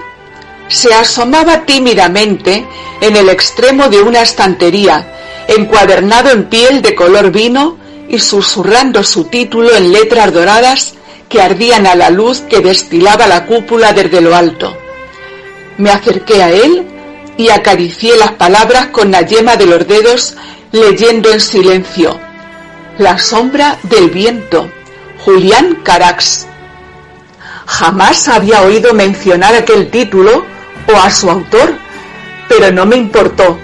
[0.68, 2.66] Se asomaba tímidamente
[3.00, 5.14] en el extremo de una estantería,
[5.48, 7.78] encuadernado en piel de color vino
[8.08, 10.94] y susurrando su título en letras doradas
[11.28, 14.76] que ardían a la luz que destilaba la cúpula desde lo alto.
[15.78, 16.86] Me acerqué a él
[17.36, 20.36] y acaricié las palabras con la yema de los dedos,
[20.72, 22.20] leyendo en silencio.
[22.98, 24.70] La sombra del viento,
[25.24, 26.46] Julián Carax.
[27.66, 30.44] Jamás había oído mencionar aquel título
[30.92, 31.74] o a su autor,
[32.48, 33.58] pero no me importó.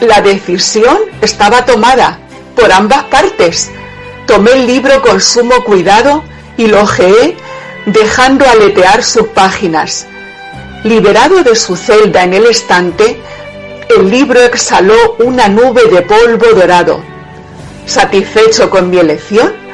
[0.00, 2.20] La decisión estaba tomada
[2.54, 3.70] por ambas partes.
[4.26, 6.22] Tomé el libro con sumo cuidado
[6.56, 7.36] y lo ojeé
[7.86, 10.06] dejando aletear sus páginas.
[10.84, 13.20] Liberado de su celda en el estante,
[13.96, 17.02] el libro exhaló una nube de polvo dorado.
[17.86, 19.65] Satisfecho con mi elección,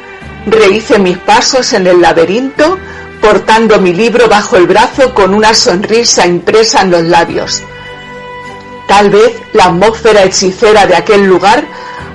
[0.45, 2.77] rehice mis pasos en el laberinto,
[3.21, 7.61] portando mi libro bajo el brazo con una sonrisa impresa en los labios.
[8.87, 11.63] Tal vez la atmósfera hechicera de aquel lugar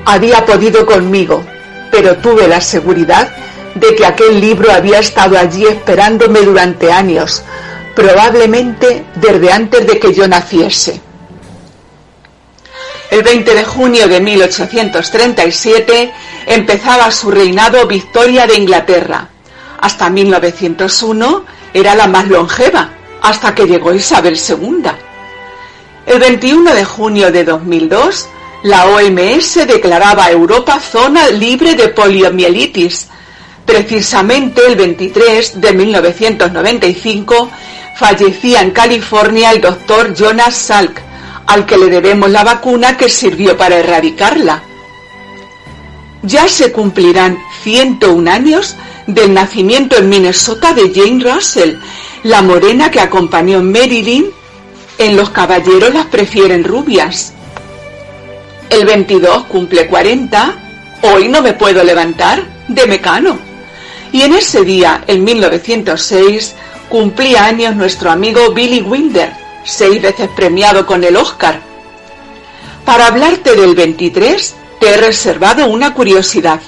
[0.05, 1.45] había podido conmigo,
[1.91, 3.31] pero tuve la seguridad
[3.75, 7.43] de que aquel libro había estado allí esperándome durante años,
[7.95, 11.08] probablemente desde antes de que yo naciese.
[13.11, 16.13] El 20 de junio de 1837
[16.47, 19.29] empezaba su reinado Victoria de Inglaterra.
[19.81, 22.91] Hasta 1901 era la más longeva,
[23.23, 24.91] hasta que llegó Isabel II.
[26.05, 28.29] El 21 de junio de 2002,
[28.65, 33.09] la OMS declaraba a Europa zona libre de poliomielitis.
[33.65, 37.51] Precisamente el 23 de 1995
[37.97, 41.08] fallecía en California el doctor Jonas Salk,
[41.49, 44.63] al que le debemos la vacuna que sirvió para erradicarla.
[46.23, 48.77] Ya se cumplirán 101 años
[49.07, 51.77] del nacimiento en Minnesota de Jane Russell,
[52.23, 54.27] la morena que acompañó a Marilyn
[54.99, 57.33] en Los Caballeros las prefieren rubias.
[58.69, 60.55] El 22 cumple 40,
[61.15, 63.39] hoy no me puedo levantar, de mecano.
[64.13, 66.55] Y en ese día, en 1906,
[66.91, 71.61] cumplía años nuestro amigo Billy Wilder, seis veces premiado con el Oscar.
[72.85, 76.61] Para hablarte del 23, te he reservado una curiosidad.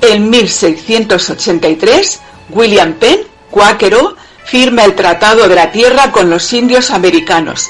[0.00, 2.20] En 1683,
[2.50, 3.20] William Penn,
[3.50, 7.68] cuáquero, firma el Tratado de la Tierra con los indios americanos.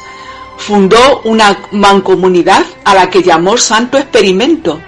[0.56, 4.80] Fundó una mancomunidad a la que llamó Santo Experimento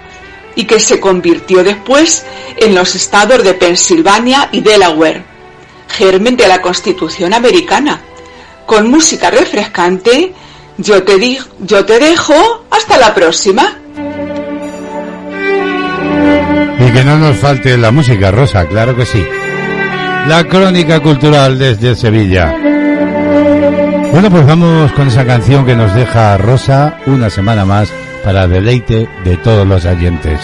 [0.55, 2.25] y que se convirtió después
[2.57, 5.23] en los estados de Pensilvania y Delaware,
[5.89, 8.01] germen de la Constitución americana.
[8.65, 10.33] Con música refrescante,
[10.77, 13.77] yo te, di yo te dejo hasta la próxima.
[16.79, 19.23] Y que no nos falte la música, Rosa, claro que sí.
[20.27, 22.55] La crónica cultural desde Sevilla.
[24.11, 27.91] Bueno, pues vamos con esa canción que nos deja Rosa una semana más
[28.23, 30.39] para deleite de todos los oyentes.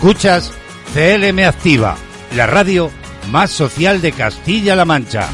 [0.00, 0.50] Escuchas
[0.94, 1.94] CLM Activa,
[2.34, 2.90] la radio
[3.30, 5.28] más social de Castilla-La Mancha.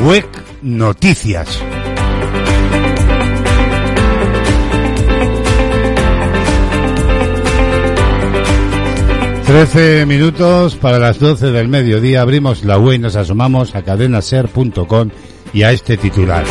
[0.00, 0.26] WEC
[0.62, 1.60] Noticias.
[9.54, 12.22] Trece minutos para las doce del mediodía.
[12.22, 15.10] Abrimos la web y nos asomamos a cadenaser.com
[15.52, 16.42] y a este titular.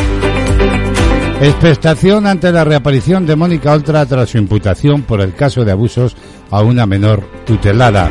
[1.38, 6.16] Expectación ante la reaparición de Mónica Oltra tras su imputación por el caso de abusos
[6.50, 8.10] a una menor tutelada.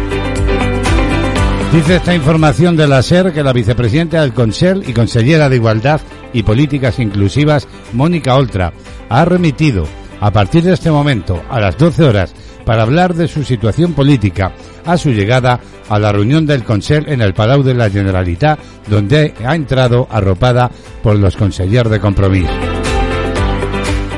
[1.74, 6.02] Dice esta información de la SER que la vicepresidenta del Consell y consellera de Igualdad
[6.34, 8.72] y Políticas Inclusivas, Mónica Oltra,
[9.10, 9.88] ha remitido
[10.22, 14.54] a partir de este momento, a las 12 horas, para hablar de su situación política
[14.86, 19.34] a su llegada a la reunión del Consell en el Palau de la Generalitat, donde
[19.46, 20.70] ha entrado arropada
[21.02, 22.50] por los consellers de Compromís.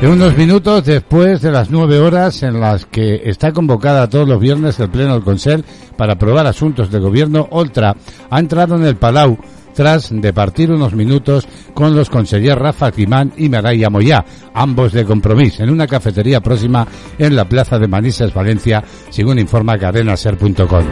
[0.02, 4.40] En unos minutos después de las nueve horas en las que está convocada todos los
[4.40, 5.64] viernes el Pleno del Consell
[5.98, 7.96] para aprobar asuntos de gobierno, Oltra
[8.30, 9.38] ha entrado en el Palau
[9.76, 15.06] tras de partir unos minutos con los consellers Rafa Timán y Maraya Moyá, ambos de
[15.06, 16.88] compromiso, en una cafetería próxima
[17.20, 20.86] en la plaza de Manises, Valencia, según informa cadenaser.com.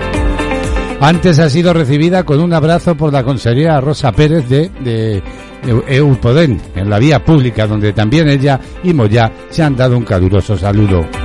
[1.00, 5.24] Antes ha sido recibida con un abrazo por la consellera Rosa Pérez de, de
[5.88, 10.58] Eupoden, en la vía pública, donde también ella y Moyá se han dado un caluroso
[10.58, 11.23] saludo.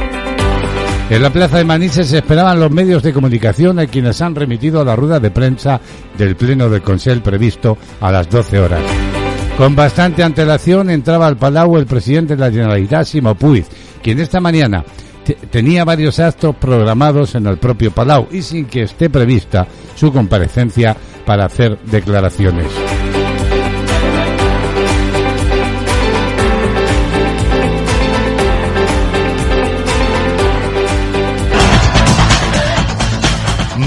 [1.10, 4.82] En la plaza de Manises se esperaban los medios de comunicación a quienes han remitido
[4.82, 5.80] a la rueda de prensa
[6.18, 8.82] del Pleno del Consell previsto a las 12 horas.
[9.56, 13.64] Con bastante antelación entraba al Palau el presidente de la Generalitat, Simo Puig,
[14.02, 14.84] quien esta mañana
[15.50, 19.66] tenía varios actos programados en el propio Palau y sin que esté prevista
[19.96, 20.94] su comparecencia
[21.24, 22.66] para hacer declaraciones.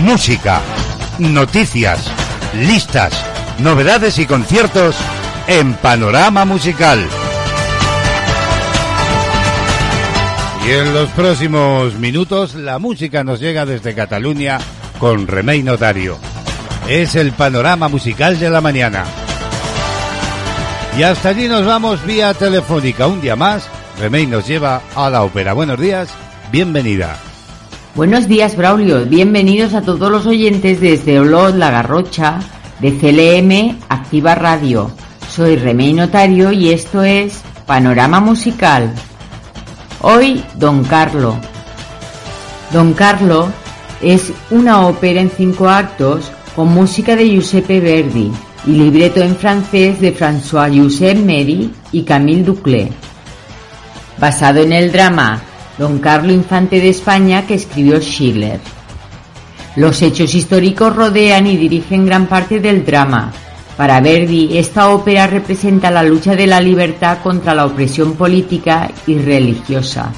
[0.01, 0.61] Música,
[1.19, 2.11] noticias,
[2.55, 3.13] listas,
[3.59, 4.95] novedades y conciertos
[5.47, 6.99] en Panorama Musical.
[10.65, 14.59] Y en los próximos minutos la música nos llega desde Cataluña
[14.99, 16.17] con Remey Notario.
[16.87, 19.05] Es el panorama musical de la mañana.
[20.97, 23.07] Y hasta allí nos vamos vía telefónica.
[23.07, 23.67] Un día más,
[23.99, 25.53] Remey nos lleva a la ópera.
[25.53, 26.09] Buenos días,
[26.51, 27.17] bienvenida.
[27.93, 29.05] Buenos días, Braulio.
[29.05, 32.39] Bienvenidos a todos los oyentes desde Olot, La Garrocha,
[32.80, 34.89] de CLM Activa Radio.
[35.30, 38.93] Soy Remey Notario y esto es Panorama Musical.
[39.99, 41.38] Hoy, Don Carlo.
[42.72, 43.49] Don Carlo
[44.01, 48.31] es una ópera en cinco actos con música de Giuseppe Verdi
[48.65, 52.89] y libreto en francés de François Joseph Meri y Camille Duclé.
[54.18, 55.41] Basado en el drama
[55.81, 58.59] Don Carlo Infante de España que escribió Schiller.
[59.75, 63.31] Los hechos históricos rodean y dirigen gran parte del drama.
[63.77, 69.17] Para Verdi, esta ópera representa la lucha de la libertad contra la opresión política y
[69.17, 70.11] religiosa,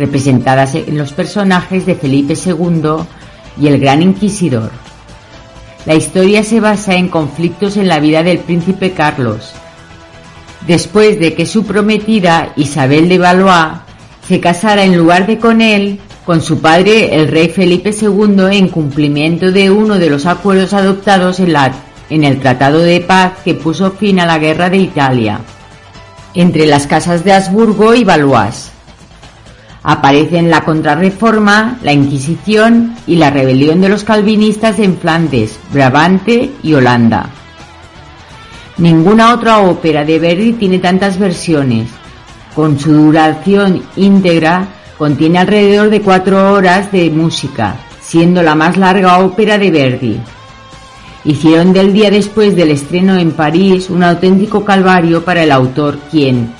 [0.00, 3.04] representadas en los personajes de Felipe II
[3.60, 4.72] y el Gran Inquisidor.
[5.86, 9.52] La historia se basa en conflictos en la vida del príncipe Carlos.
[10.66, 13.83] Después de que su prometida Isabel de Valois
[14.26, 18.68] se casara en lugar de con él, con su padre el rey Felipe II en
[18.68, 21.72] cumplimiento de uno de los acuerdos adoptados en, la,
[22.08, 25.40] en el Tratado de Paz que puso fin a la Guerra de Italia,
[26.32, 28.70] entre las casas de Habsburgo y Valois.
[29.82, 36.72] Aparecen la Contrarreforma, la Inquisición y la rebelión de los calvinistas en Flandes, Brabante y
[36.72, 37.28] Holanda.
[38.78, 41.90] Ninguna otra ópera de Verdi tiene tantas versiones,
[42.54, 49.18] con su duración íntegra, contiene alrededor de cuatro horas de música, siendo la más larga
[49.18, 50.20] ópera de Verdi.
[51.24, 56.52] Hicieron del día después del estreno en París un auténtico calvario para el autor, quien,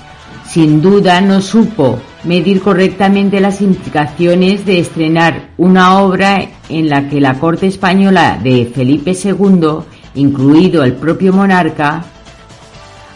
[0.46, 7.20] sin duda, no supo medir correctamente las implicaciones de estrenar una obra en la que
[7.20, 9.80] la corte española de Felipe II,
[10.14, 12.04] incluido el propio monarca,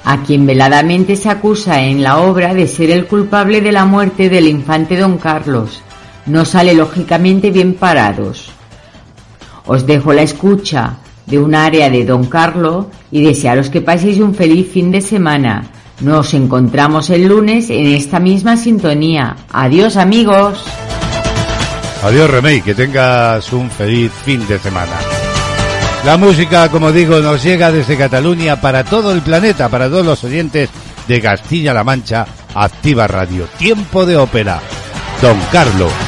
[0.09, 4.31] a quien veladamente se acusa en la obra de ser el culpable de la muerte
[4.31, 5.83] del infante don Carlos,
[6.25, 8.51] no sale lógicamente bien parados.
[9.67, 14.35] Os dejo la escucha de un área de don Carlos y desearos que paséis un
[14.35, 15.67] feliz fin de semana.
[16.01, 19.37] Nos encontramos el lunes en esta misma sintonía.
[19.53, 20.65] Adiós amigos.
[22.03, 25.18] Adiós Remey, que tengas un feliz fin de semana.
[26.09, 30.25] La música, como digo, nos llega desde Cataluña para todo el planeta, para todos los
[30.25, 30.71] oyentes
[31.07, 32.25] de Castilla-La Mancha,
[32.55, 33.47] Activa Radio.
[33.59, 34.59] Tiempo de ópera.
[35.21, 36.08] Don Carlos.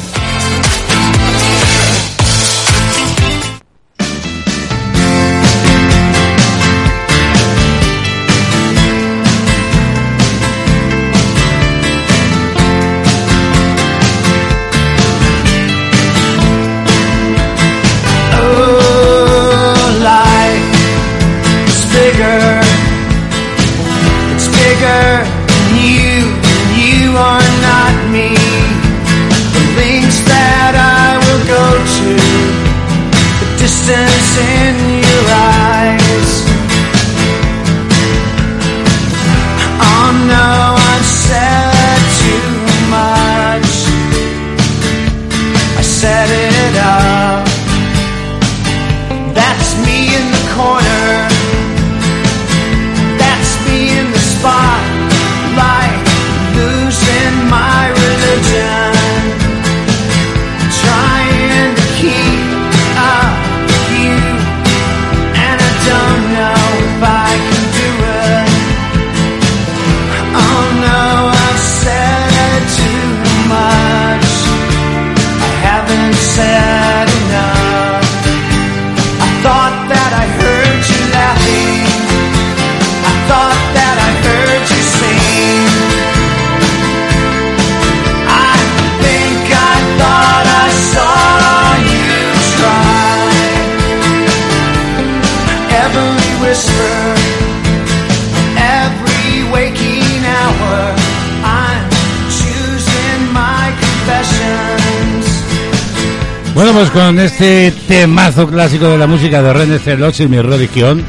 [106.93, 111.05] Con este temazo clásico de la música de René Celos y mi religión,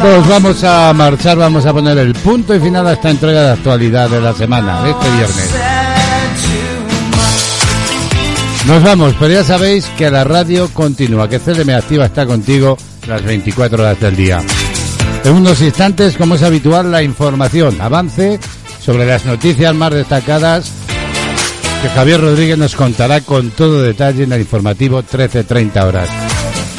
[0.00, 3.50] pues vamos a marchar, vamos a poner el punto y final a esta entrega de
[3.52, 5.50] actualidad de la semana, de este viernes.
[8.66, 13.22] Nos vamos, pero ya sabéis que la radio continúa, que CLM Activa está contigo las
[13.22, 14.40] 24 horas del día.
[15.24, 18.40] En unos instantes, como es habitual, la información, avance
[18.80, 20.72] sobre las noticias más destacadas
[21.82, 26.08] que Javier Rodríguez nos contará con todo detalle en el informativo 13.30 horas.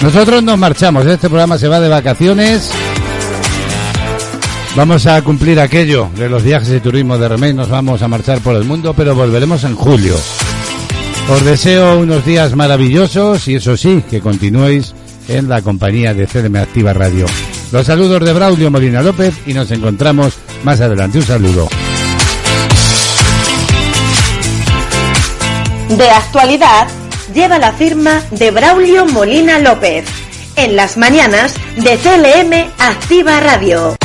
[0.01, 2.71] Nosotros nos marchamos, este programa se va de vacaciones.
[4.77, 8.39] Vamos a cumplir aquello de los viajes y turismo de Remey, nos vamos a marchar
[8.39, 10.15] por el mundo, pero volveremos en julio.
[11.29, 14.93] Os deseo unos días maravillosos y eso sí, que continuéis
[15.27, 17.25] en la compañía de CDM Activa Radio.
[17.73, 21.17] Los saludos de Braulio Molina López y nos encontramos más adelante.
[21.17, 21.67] Un saludo.
[25.97, 26.87] De actualidad
[27.35, 30.05] lleva la firma de Braulio Molina López
[30.55, 33.95] en las mañanas de CLM Activa Radio.